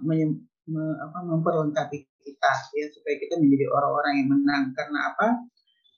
me, 0.00 0.40
me, 0.64 0.82
apa 1.04 1.18
memperlengkapi 1.28 2.08
kita 2.22 2.52
ya 2.78 2.86
supaya 2.88 3.16
kita 3.18 3.34
menjadi 3.36 3.66
orang-orang 3.68 4.12
yang 4.22 4.28
menang. 4.30 4.64
Karena 4.72 4.98
apa? 5.12 5.28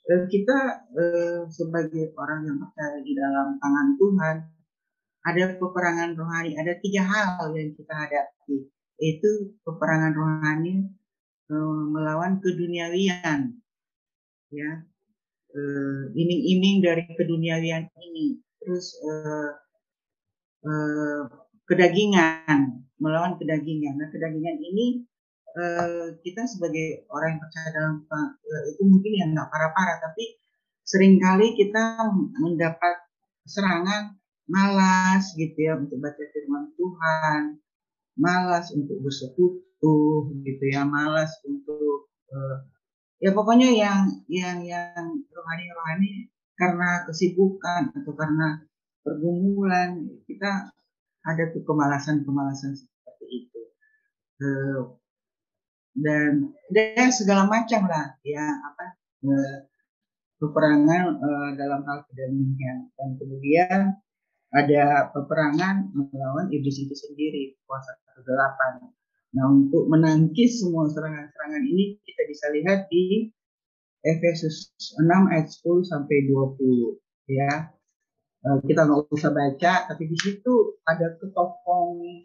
Uh, 0.04 0.24
kita 0.28 0.58
uh, 0.92 1.40
sebagai 1.48 2.12
orang 2.16 2.44
yang 2.44 2.56
percaya 2.60 3.00
di 3.00 3.12
dalam 3.16 3.56
tangan 3.56 3.88
Tuhan 3.96 4.36
ada 5.24 5.56
peperangan 5.56 6.12
rohani, 6.20 6.52
ada 6.52 6.76
tiga 6.84 7.00
hal 7.00 7.48
yang 7.56 7.72
kita 7.72 7.96
hadapi, 7.96 8.68
yaitu 9.00 9.56
peperangan 9.64 10.12
rohani 10.12 10.92
e, 11.48 11.54
melawan 11.88 12.44
keduniawian, 12.44 13.56
ya, 14.52 14.70
iming-iming 16.12 16.84
dari 16.84 17.08
keduniawian 17.16 17.88
ini, 18.04 18.36
terus 18.60 19.00
kedagingan, 21.72 22.84
melawan 23.00 23.40
kedagingan. 23.40 23.96
Nah, 23.96 24.12
kedagingan 24.12 24.60
ini 24.60 25.08
e, 25.54 25.64
kita 26.20 26.42
sebagai 26.50 27.06
orang 27.08 27.38
yang 27.38 27.42
percaya 27.42 27.68
dalam 27.70 27.94
itu 28.74 28.82
mungkin 28.84 29.12
yang 29.14 29.30
nggak 29.32 29.48
parah-parah, 29.48 30.02
tapi 30.02 30.38
sering 30.84 31.16
kali 31.22 31.54
kita 31.56 32.10
mendapat 32.42 33.06
serangan 33.46 34.18
malas 34.44 35.32
gitu 35.38 35.56
ya 35.56 35.78
untuk 35.80 36.02
baca 36.02 36.20
firman 36.20 36.74
Tuhan, 36.76 37.42
malas 38.20 38.68
untuk 38.74 39.00
bersekutu 39.00 40.28
gitu 40.44 40.64
ya, 40.68 40.84
malas 40.84 41.32
untuk 41.48 42.12
uh, 42.28 42.58
ya 43.22 43.32
pokoknya 43.32 43.72
yang 43.72 44.00
yang 44.28 44.60
yang 44.60 45.04
rohani-rohani 45.32 46.28
karena 46.54 47.08
kesibukan 47.08 47.90
atau 47.96 48.12
karena 48.12 48.60
pergumulan 49.00 50.04
kita 50.28 50.72
ada 51.24 51.44
tuh 51.52 51.64
kemalasan-kemalasan 51.64 52.76
seperti 52.76 53.26
itu. 53.48 53.60
Dan 55.94 56.50
dan 56.74 57.08
segala 57.14 57.46
macam 57.46 57.86
lah 57.86 58.18
ya 58.26 58.42
apa 58.42 58.84
uh, 59.26 59.58
peperangan 60.42 61.18
uh, 61.18 61.50
dalam 61.54 61.86
hal 61.86 61.98
kedamaian 62.10 62.90
dan 62.98 63.08
kemudian 63.16 63.94
ada 64.54 65.10
peperangan 65.10 65.90
melawan 65.90 66.46
iblis 66.54 66.78
itu 66.78 66.94
sendiri, 66.94 67.58
kuasa 67.66 67.98
kegelapan. 68.14 68.86
Nah, 69.34 69.50
untuk 69.50 69.90
menangkis 69.90 70.62
semua 70.62 70.86
serangan-serangan 70.86 71.62
ini 71.66 71.98
kita 72.06 72.22
bisa 72.30 72.46
lihat 72.54 72.86
di 72.86 73.34
Efesus 74.06 74.70
6 74.94 75.10
ayat 75.10 75.50
10 75.50 75.90
sampai 75.90 76.30
20 76.30 77.02
ya. 77.26 77.74
Eh, 78.46 78.58
kita 78.70 78.86
nggak 78.86 79.10
usah 79.10 79.34
baca, 79.34 79.90
tapi 79.90 80.06
di 80.06 80.18
situ 80.22 80.78
ada 80.86 81.18
ketopong 81.18 82.22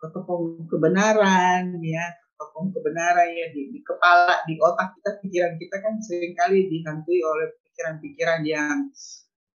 ketopong 0.00 0.64
kebenaran 0.72 1.76
ya, 1.84 2.04
ketopong 2.36 2.68
kebenaran 2.68 3.32
ya 3.32 3.48
di, 3.48 3.72
di 3.72 3.80
kepala, 3.80 4.44
di 4.44 4.60
otak 4.60 4.92
kita, 5.00 5.10
pikiran 5.24 5.56
kita 5.56 5.76
kan 5.80 5.94
sering 6.04 6.36
kali 6.36 6.68
dihantui 6.68 7.24
oleh 7.24 7.48
pikiran-pikiran 7.64 8.44
yang 8.44 8.92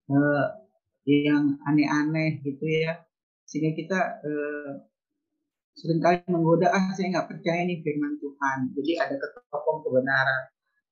uh, 0.10 0.58
yang 1.06 1.62
aneh-aneh 1.70 2.42
gitu 2.42 2.66
ya. 2.66 3.06
Sehingga 3.46 3.78
kita 3.78 4.00
eh, 4.26 4.72
sering 5.78 6.02
kali 6.02 6.26
menggoda 6.26 6.74
ah 6.74 6.90
saya 6.98 7.14
nggak 7.14 7.30
percaya 7.30 7.70
nih 7.70 7.86
firman 7.86 8.18
Tuhan. 8.18 8.74
Jadi 8.74 8.92
ada 8.98 9.14
ketopong 9.14 9.86
kebenaran. 9.86 10.44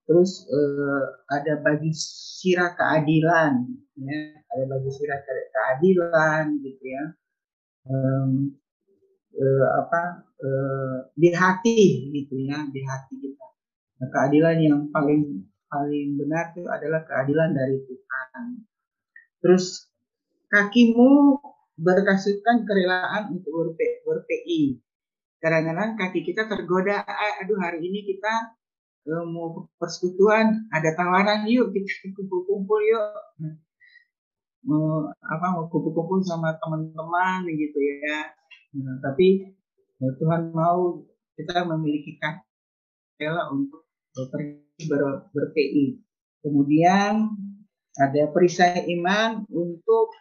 Terus 0.06 0.46
eh, 0.46 1.06
ada 1.34 1.54
bagi 1.66 1.90
sirah 1.98 2.78
keadilan 2.78 3.66
ya 3.98 4.22
ada 4.54 4.64
bagi 4.70 4.92
sirah 4.94 5.20
keadilan 5.26 6.46
gitu 6.62 6.86
ya. 6.86 7.06
Um, 7.90 8.54
eh, 9.34 9.68
apa 9.82 10.29
eh, 10.40 10.98
di 11.16 11.30
hati 11.36 12.12
gitu 12.16 12.36
ya 12.48 12.64
di 12.72 12.82
hati 12.84 13.14
kita 13.20 13.48
nah, 14.00 14.08
keadilan 14.12 14.58
yang 14.60 14.80
paling 14.92 15.46
paling 15.70 16.18
benar 16.18 16.56
itu 16.56 16.66
adalah 16.66 17.06
keadilan 17.06 17.54
dari 17.54 17.78
Tuhan 17.86 18.44
terus 19.40 19.90
kakimu 20.50 21.38
berkasutkan 21.80 22.68
kerelaan 22.68 23.40
untuk 23.40 23.52
berP, 23.56 24.04
berPI. 24.04 24.84
Kadang-kadang 25.40 25.96
kaki 25.96 26.28
kita 26.28 26.52
tergoda, 26.52 27.00
aduh 27.40 27.56
hari 27.64 27.80
ini 27.80 28.04
kita 28.04 28.60
uh, 29.08 29.24
mau 29.24 29.72
persekutuan, 29.80 30.68
ada 30.76 30.92
tawaran 31.00 31.48
yuk 31.48 31.72
kita 31.72 32.12
kumpul-kumpul 32.20 32.80
yuk. 32.84 33.16
Mau 34.68 35.08
apa 35.08 35.46
mau 35.56 35.72
kumpul-kumpul 35.72 36.20
sama 36.20 36.60
teman-teman 36.60 37.48
gitu 37.48 37.80
ya. 37.80 38.36
Nah, 38.76 39.00
tapi 39.00 39.56
ya, 40.00 40.10
Tuhan 40.16 40.52
mau 40.56 41.04
kita 41.36 41.64
memiliki 41.68 42.20
kaki 42.20 43.28
untuk 43.52 43.84
pergi 44.32 44.84
ber, 44.88 45.28
berPI. 45.36 46.00
Kemudian 46.40 47.36
ada 48.00 48.24
perisai 48.32 48.88
iman 48.96 49.44
untuk 49.52 50.16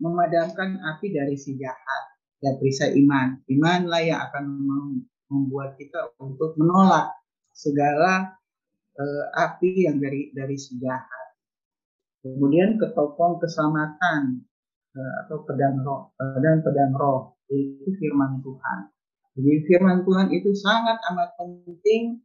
memadamkan 0.00 0.76
api 0.96 1.16
dari 1.16 1.36
si 1.40 1.56
jahat 1.56 2.02
dan 2.44 2.60
perisai 2.60 2.92
iman. 3.00 3.40
Imanlah 3.48 4.02
yang 4.04 4.20
akan 4.28 4.44
membuat 5.32 5.80
kita 5.80 6.12
untuk 6.20 6.54
menolak 6.60 7.16
segala 7.56 8.36
uh, 9.00 9.24
api 9.32 9.88
yang 9.88 9.96
dari 9.96 10.28
dari 10.36 10.56
si 10.60 10.76
jahat. 10.76 11.26
Kemudian 12.20 12.76
ketopong 12.76 13.40
keselamatan 13.40 14.44
uh, 14.92 15.12
atau 15.24 15.46
pedang 15.48 15.80
roh 15.80 16.12
dan 16.20 16.60
pedang 16.60 16.92
roh 16.92 17.40
itu 17.48 17.88
firman 17.96 18.44
Tuhan. 18.44 18.95
Jadi 19.36 19.52
firman 19.68 20.00
Tuhan 20.08 20.32
itu 20.32 20.50
sangat 20.56 20.96
amat 21.12 21.36
penting 21.36 22.24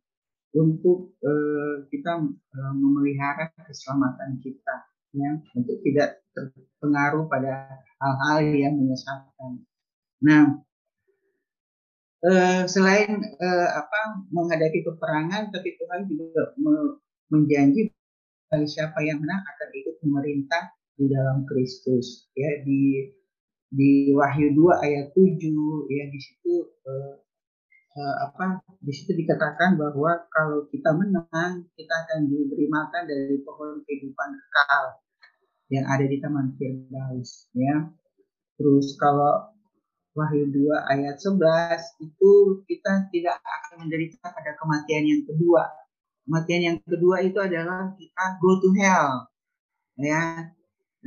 untuk 0.56 1.16
uh, 1.24 1.84
kita 1.92 2.24
uh, 2.28 2.74
memelihara 2.76 3.52
keselamatan 3.68 4.40
kita 4.40 4.92
ya 5.12 5.32
untuk 5.60 5.84
tidak 5.84 6.24
terpengaruh 6.32 7.28
pada 7.28 7.84
hal-hal 8.00 8.38
yang 8.56 8.74
menyesatkan. 8.80 9.60
Nah, 10.24 10.64
eh, 12.24 12.64
selain 12.70 13.20
eh, 13.20 13.70
apa 13.76 14.24
menghadapi 14.32 14.86
peperangan, 14.88 15.52
tapi 15.52 15.76
Tuhan 15.76 16.08
juga 16.08 16.56
me- 16.56 16.98
menjanji 17.28 17.92
bagi 18.48 18.68
siapa 18.68 19.00
yang 19.04 19.20
menang 19.24 19.44
akan 19.44 19.70
ikut 19.76 19.96
memerintah 20.04 20.64
di 20.96 21.12
dalam 21.12 21.44
Kristus. 21.48 22.32
Ya 22.36 22.64
di 22.64 23.12
di 23.72 24.12
Wahyu 24.12 24.52
2 24.52 24.84
ayat 24.84 25.16
7 25.16 25.40
ya 25.88 26.04
di 26.12 26.20
situ 26.20 26.76
eh, 26.84 27.16
eh, 27.96 28.16
apa 28.28 28.60
di 28.84 28.92
situ 28.92 29.16
dikatakan 29.16 29.80
bahwa 29.80 30.28
kalau 30.28 30.68
kita 30.68 30.92
menang 30.92 31.72
kita 31.80 31.94
akan 32.04 32.28
diberi 32.28 32.68
makan 32.68 33.08
dari 33.08 33.40
pohon 33.48 33.80
kehidupan 33.88 34.30
kekal 34.36 35.00
yang 35.72 35.88
ada 35.88 36.04
di 36.04 36.20
taman 36.20 36.52
Firdaus 36.60 37.48
ya. 37.56 37.88
Terus 38.60 39.00
kalau 39.00 39.56
Wahyu 40.12 40.52
2 40.52 40.92
ayat 40.92 41.16
11 41.24 42.04
itu 42.04 42.32
kita 42.68 43.08
tidak 43.16 43.40
akan 43.40 43.88
menderita 43.88 44.28
pada 44.28 44.52
kematian 44.60 45.08
yang 45.08 45.24
kedua. 45.24 45.72
Kematian 46.28 46.62
yang 46.68 46.78
kedua 46.84 47.24
itu 47.24 47.40
adalah 47.40 47.96
kita 47.96 48.24
go 48.44 48.60
to 48.60 48.76
hell 48.76 49.32
ya. 49.96 50.52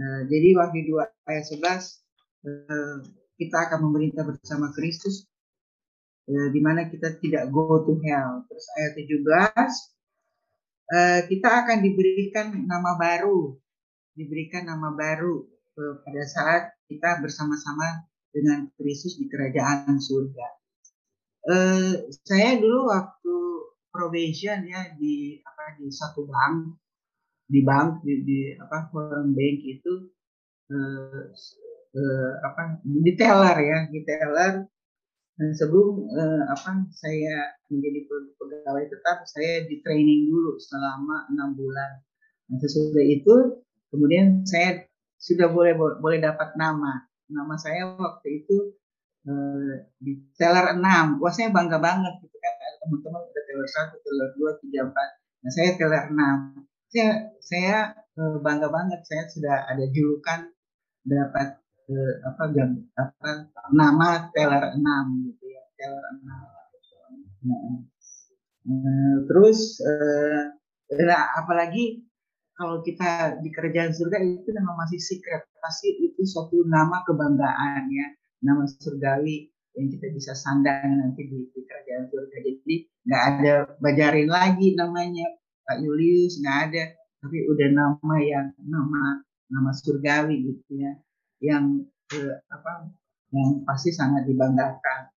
Eh, 0.00 0.20
jadi 0.32 0.56
Wahyu 0.56 0.96
2 0.96 1.28
ayat 1.28 1.44
11 1.44 2.03
eh, 2.44 2.96
kita 3.40 3.56
akan 3.68 3.90
memerintah 3.90 4.22
bersama 4.28 4.70
Kristus 4.76 5.24
eh, 6.28 6.48
di 6.52 6.60
mana 6.60 6.86
kita 6.92 7.16
tidak 7.18 7.48
go 7.50 7.82
to 7.82 7.96
hell. 8.04 8.44
Terus 8.46 8.66
ayat 8.76 8.92
17 9.00 9.08
eh, 10.92 11.20
kita 11.32 11.48
akan 11.64 11.78
diberikan 11.80 12.46
nama 12.68 13.00
baru, 13.00 13.56
diberikan 14.14 14.68
nama 14.68 14.92
baru 14.92 15.48
pada 15.74 16.22
saat 16.22 16.62
kita 16.86 17.18
bersama-sama 17.18 18.06
dengan 18.30 18.70
Kristus 18.78 19.18
di 19.18 19.26
kerajaan 19.26 19.98
surga. 19.98 20.46
Saya 22.22 22.62
dulu 22.62 22.94
waktu 22.94 23.36
probation 23.90 24.70
ya 24.70 24.94
di 24.94 25.42
apa 25.42 25.82
di 25.82 25.90
satu 25.90 26.30
bank 26.30 26.78
di 27.50 27.60
bank 27.66 28.06
di, 28.06 28.14
di 28.22 28.38
apa 28.54 28.86
bank 29.34 29.58
itu 29.66 30.14
eh, 31.94 32.32
apa 32.42 32.62
di 32.84 33.12
teller 33.18 33.56
ya 33.62 33.78
di 33.90 34.00
teller 34.06 34.54
dan 35.34 35.50
sebelum 35.58 36.06
eh, 36.14 36.42
apa 36.46 36.86
saya 36.94 37.58
menjadi 37.70 38.00
pe- 38.06 38.32
pegawai 38.38 38.84
tetap 38.86 39.26
saya 39.26 39.66
di 39.66 39.82
training 39.82 40.30
dulu 40.30 40.54
selama 40.62 41.26
enam 41.34 41.58
bulan. 41.58 41.90
Nah, 42.50 42.58
sesudah 42.62 43.02
itu 43.02 43.34
kemudian 43.90 44.46
saya 44.46 44.86
sudah 45.18 45.50
boleh 45.50 45.74
boleh 45.78 46.18
dapat 46.22 46.54
nama. 46.54 47.02
Nama 47.30 47.54
saya 47.58 47.82
waktu 47.98 48.28
itu 48.46 48.56
eh, 49.26 49.74
di 49.98 50.12
teller 50.38 50.78
6 50.78 51.18
wah 51.22 51.32
saya 51.34 51.50
bangga 51.50 51.78
banget 51.82 52.14
gitu 52.22 52.36
kan. 52.38 52.54
Ada 52.54 52.76
teman-teman 52.86 53.20
udah 53.26 53.42
teller 53.48 53.68
satu 53.70 53.96
teller 54.04 54.28
dua 54.38 54.50
tiga 54.62 54.80
empat. 54.90 55.08
Nah 55.42 55.50
saya 55.50 55.70
teller 55.78 56.04
6 56.14 56.38
saya 56.92 57.08
saya 57.42 57.76
eh, 58.18 58.36
bangga 58.38 58.68
banget. 58.70 59.00
Saya 59.02 59.22
sudah 59.26 59.56
ada 59.66 59.84
julukan 59.90 60.40
dapat 61.04 61.63
eh, 61.90 62.14
apa 62.24 62.42
jam 62.56 62.70
apa 62.96 63.52
nama 63.72 64.28
teller 64.32 64.76
6 64.76 65.26
gitu 65.28 65.44
ya 65.52 65.62
teller 65.76 66.04
6 66.22 66.54
Nah, 67.44 67.60
eh, 68.72 69.16
terus 69.28 69.76
eh, 69.84 70.42
nah, 71.04 71.22
apalagi 71.36 72.00
kalau 72.56 72.80
kita 72.80 73.42
di 73.44 73.52
kerajaan 73.52 73.92
surga 73.92 74.18
itu 74.24 74.48
nama 74.56 74.72
masih 74.80 74.96
secret. 74.96 75.44
Pasti 75.60 75.92
itu 76.00 76.22
suatu 76.24 76.64
nama 76.64 77.04
kebanggaan 77.04 77.84
ya 77.92 78.06
nama 78.44 78.64
surgawi 78.68 79.50
yang 79.74 79.90
kita 79.90 80.06
bisa 80.14 80.32
sandang 80.32 81.02
nanti 81.02 81.28
di, 81.28 81.38
di 81.52 81.60
kerajaan 81.66 82.08
surga. 82.08 82.36
Jadi 82.40 82.76
nggak 83.04 83.22
ada 83.36 83.54
bajarin 83.84 84.30
lagi 84.32 84.72
namanya 84.72 85.26
Pak 85.68 85.84
Julius 85.84 86.40
nggak 86.40 86.58
ada. 86.70 86.84
Tapi 87.20 87.38
udah 87.48 87.68
nama 87.72 88.16
yang 88.20 88.48
nama 88.64 89.20
nama 89.52 89.70
surgawi 89.76 90.40
gitu 90.40 90.80
ya 90.80 90.92
yang 91.44 91.84
eh, 92.16 92.36
apa 92.48 92.88
yang 93.34 93.66
pasti 93.68 93.92
sangat 93.92 94.24
dibanggakan. 94.24 95.12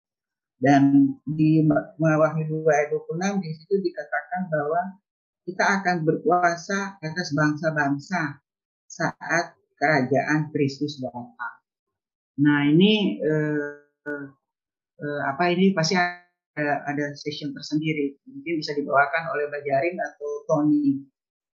Dan 0.56 1.14
di 1.28 1.62
Wahyu 2.00 2.44
2 2.48 2.64
ayat 2.72 2.90
26 2.96 3.44
di 3.44 3.50
situ 3.54 3.76
dikatakan 3.76 4.48
bahwa 4.48 4.82
kita 5.46 5.64
akan 5.82 6.08
berkuasa 6.08 6.98
atas 7.04 7.36
bangsa-bangsa 7.36 8.42
saat 8.88 9.46
kerajaan 9.76 10.50
Kristus 10.50 10.98
datang. 11.04 11.56
Nah 12.42 12.66
ini 12.72 13.20
eh, 13.20 13.78
eh, 14.08 15.22
apa 15.28 15.52
ini 15.52 15.76
pasti 15.76 16.00
ada, 16.00 16.88
ada 16.88 17.06
session 17.20 17.52
tersendiri. 17.52 18.16
Mungkin 18.26 18.64
bisa 18.64 18.72
dibawakan 18.74 19.36
oleh 19.36 19.52
Bajarin 19.52 20.00
atau 20.00 20.30
Tony. 20.48 21.04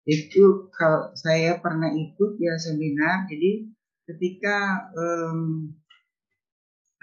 Itu 0.03 0.69
kalau 0.75 1.15
saya 1.15 1.57
pernah 1.63 1.89
ikut 1.89 2.35
ya 2.37 2.59
seminar 2.59 3.25
jadi 3.31 3.78
ketika 4.09 4.89
um, 4.97 5.69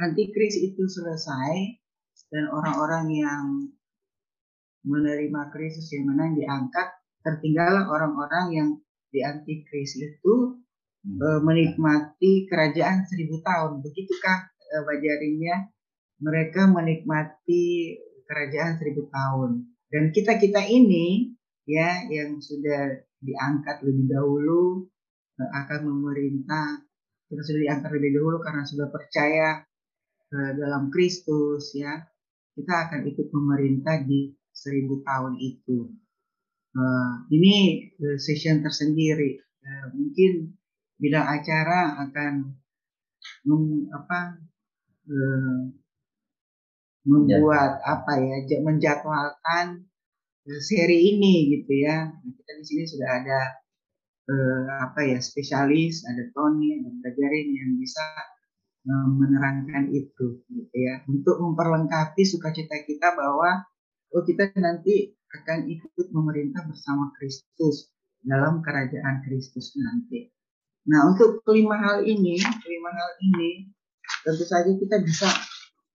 antikris 0.02 0.58
itu 0.58 0.82
selesai 0.90 1.78
dan 2.34 2.50
orang-orang 2.50 3.06
yang 3.14 3.44
menerima 4.82 5.50
Kristus 5.54 5.90
yang 5.94 6.10
menang 6.10 6.34
diangkat 6.34 6.88
tertinggallah 7.22 7.90
orang-orang 7.90 8.46
yang 8.54 8.68
di 9.10 9.22
antikris 9.22 9.98
itu 9.98 10.62
uh, 11.22 11.40
menikmati 11.42 12.46
kerajaan 12.46 13.06
seribu 13.06 13.42
tahun. 13.42 13.82
Begitukah 13.82 14.38
uh, 14.46 14.82
bajarinnya 14.86 15.70
mereka 16.22 16.70
menikmati 16.70 17.98
kerajaan 18.26 18.78
seribu 18.78 19.10
tahun. 19.10 19.66
Dan 19.90 20.10
kita 20.14 20.38
kita 20.38 20.62
ini 20.66 21.34
ya 21.66 22.06
yang 22.10 22.38
sudah 22.38 22.94
diangkat 23.22 23.82
lebih 23.82 24.06
dahulu 24.06 24.86
uh, 25.42 25.50
akan 25.66 25.80
memerintah 25.90 26.85
kita 27.26 27.42
sudah 27.42 27.60
diangkat 27.66 27.90
lebih 27.98 28.10
dahulu 28.18 28.38
karena 28.38 28.62
sudah 28.62 28.88
percaya 28.90 29.66
uh, 30.30 30.50
dalam 30.54 30.88
Kristus 30.94 31.74
ya. 31.74 32.06
Kita 32.56 32.88
akan 32.88 33.04
ikut 33.04 33.28
memerintah 33.34 34.00
di 34.06 34.32
seribu 34.48 35.04
tahun 35.04 35.36
itu. 35.36 35.92
Uh, 36.72 37.12
ini 37.34 37.88
uh, 37.98 38.16
session 38.16 38.64
tersendiri. 38.64 39.42
Uh, 39.60 39.86
mungkin 39.92 40.56
bidang 40.96 41.26
acara 41.26 42.00
akan 42.08 42.56
mem, 43.44 43.90
apa 43.92 44.20
uh, 45.10 45.60
membuat 47.06 47.78
apa 47.86 48.12
ya 48.18 48.60
menjadwalkan 48.62 49.86
seri 50.62 51.12
ini 51.14 51.58
gitu 51.58 51.72
ya. 51.74 52.08
Kita 52.22 52.52
di 52.54 52.64
sini 52.64 52.84
sudah 52.86 53.08
ada 53.20 53.65
uh, 54.26 54.64
apa 54.82 55.00
ya 55.06 55.18
spesialis 55.22 56.02
ada 56.06 56.26
Tony 56.34 56.82
ada 56.82 56.90
Bajarin 57.02 57.48
yang 57.54 57.70
bisa 57.78 58.04
uh, 58.86 59.08
menerangkan 59.10 59.90
itu 59.94 60.42
gitu 60.50 60.76
ya. 60.76 61.02
Untuk 61.06 61.38
memperlengkapi 61.38 62.22
sukacita 62.26 62.82
kita 62.86 63.14
bahwa 63.14 63.66
oh 64.14 64.22
kita 64.22 64.50
nanti 64.58 65.14
akan 65.42 65.66
ikut 65.70 66.06
memerintah 66.14 66.62
bersama 66.66 67.10
Kristus 67.18 67.90
dalam 68.22 68.62
kerajaan 68.62 69.22
Kristus 69.26 69.74
nanti. 69.78 70.30
Nah 70.86 71.10
untuk 71.10 71.42
kelima 71.42 71.78
hal 71.82 72.06
ini, 72.06 72.38
kelima 72.62 72.90
hal 72.94 73.10
ini 73.22 73.70
tentu 74.22 74.46
saja 74.46 74.70
kita 74.70 75.02
bisa 75.02 75.26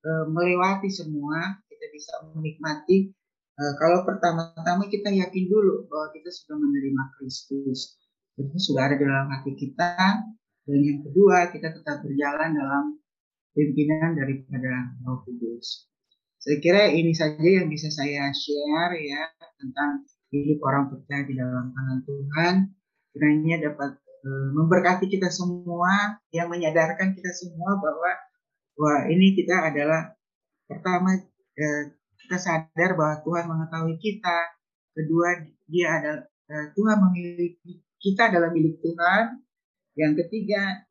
uh, 0.03 0.25
melewati 0.27 0.91
semua, 0.91 1.59
kita 1.67 1.85
bisa 1.95 2.13
menikmati. 2.35 3.11
Uh, 3.55 3.73
kalau 3.79 4.03
pertama-tama 4.07 4.87
kita 4.87 5.11
yakin 5.11 5.45
dulu 5.47 5.87
bahwa 5.87 6.11
kita 6.15 6.31
sudah 6.31 6.55
menerima 6.59 7.03
Kristus, 7.19 8.00
itu 8.41 8.57
sudah 8.57 8.89
ada 8.89 8.95
dalam 8.97 9.29
hati 9.29 9.53
kita. 9.53 10.25
Dan 10.65 10.79
yang 10.81 10.99
kedua, 11.05 11.49
kita 11.53 11.73
tetap 11.73 12.01
berjalan 12.05 12.53
dalam 12.53 13.01
pimpinan 13.51 14.15
daripada 14.15 14.95
Roh 15.05 15.21
Kudus. 15.25 15.89
Saya 16.41 16.57
kira 16.57 16.89
ini 16.89 17.13
saja 17.13 17.37
yang 17.37 17.69
bisa 17.69 17.93
saya 17.93 18.33
share 18.33 18.97
ya 18.97 19.29
tentang 19.61 20.09
hidup 20.33 20.57
orang 20.65 20.89
percaya 20.89 21.21
di 21.27 21.37
dalam 21.37 21.69
tangan 21.69 21.99
Tuhan. 22.01 22.55
Kiranya 23.13 23.55
dapat 23.69 23.91
uh, 24.01 24.49
memberkati 24.55 25.05
kita 25.11 25.29
semua, 25.29 26.17
yang 26.33 26.49
menyadarkan 26.49 27.13
kita 27.13 27.31
semua 27.35 27.77
bahwa 27.77 28.11
wah 28.79 29.01
ini 29.11 29.37
kita 29.37 29.69
adalah 29.69 30.17
pertama 30.65 31.13
uh, 31.19 31.83
kita 32.25 32.37
sadar 32.39 32.97
bahwa 32.97 33.21
Tuhan 33.21 33.45
mengetahui 33.45 33.95
kita. 34.01 34.37
Kedua, 34.97 35.45
dia 35.69 35.87
adalah 35.99 36.25
uh, 36.25 36.65
Tuhan 36.73 36.97
memiliki 37.05 37.85
kita 38.01 38.33
adalah 38.33 38.49
milik 38.49 38.81
Tuhan. 38.81 39.39
Yang 39.95 40.13
ketiga, 40.25 40.83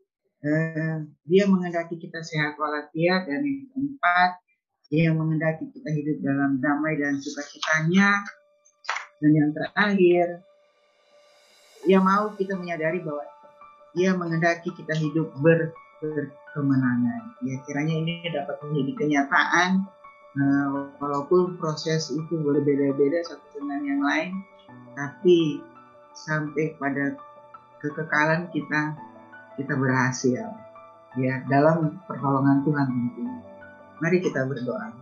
uh, 0.47 0.97
dia 1.27 1.45
mengendaki 1.51 1.99
kita 1.99 2.23
sehat 2.23 2.55
walafiat 2.57 3.27
dan 3.27 3.43
yang 3.43 3.67
keempat, 3.75 4.41
dia 4.89 5.11
mengendaki 5.11 5.69
kita 5.75 5.91
hidup 5.91 6.17
dalam 6.23 6.63
damai 6.63 6.97
dan 6.97 7.19
sukacitanya. 7.19 8.23
Dan 9.21 9.31
yang 9.37 9.51
terakhir, 9.53 10.41
dia 11.85 11.99
mau 12.01 12.33
kita 12.39 12.57
menyadari 12.57 13.05
bahwa 13.05 13.27
dia 13.93 14.17
mengendaki 14.17 14.73
kita 14.73 14.97
hidup 14.97 15.35
ber, 15.45 15.75
berkemenangan. 16.01 17.37
Ya 17.45 17.61
kiranya 17.69 17.95
ini 18.01 18.25
dapat 18.33 18.57
menjadi 18.65 18.93
kenyataan 18.97 19.85
Nah, 20.31 20.95
walaupun 21.03 21.59
proses 21.59 22.07
itu 22.15 22.35
berbeda-beda 22.39 23.19
satu 23.27 23.59
dengan 23.59 23.83
yang 23.83 24.01
lain, 24.03 24.31
tapi 24.95 25.59
sampai 26.13 26.77
pada 26.77 27.17
kekekalan 27.81 28.51
kita 28.53 28.95
kita 29.57 29.75
berhasil 29.77 30.45
ya 31.19 31.35
dalam 31.51 31.99
pertolongan 32.07 32.63
Tuhan 32.63 32.87
tentunya. 32.87 33.37
Mari 34.01 34.19
kita 34.23 34.47
berdoa. 34.47 35.00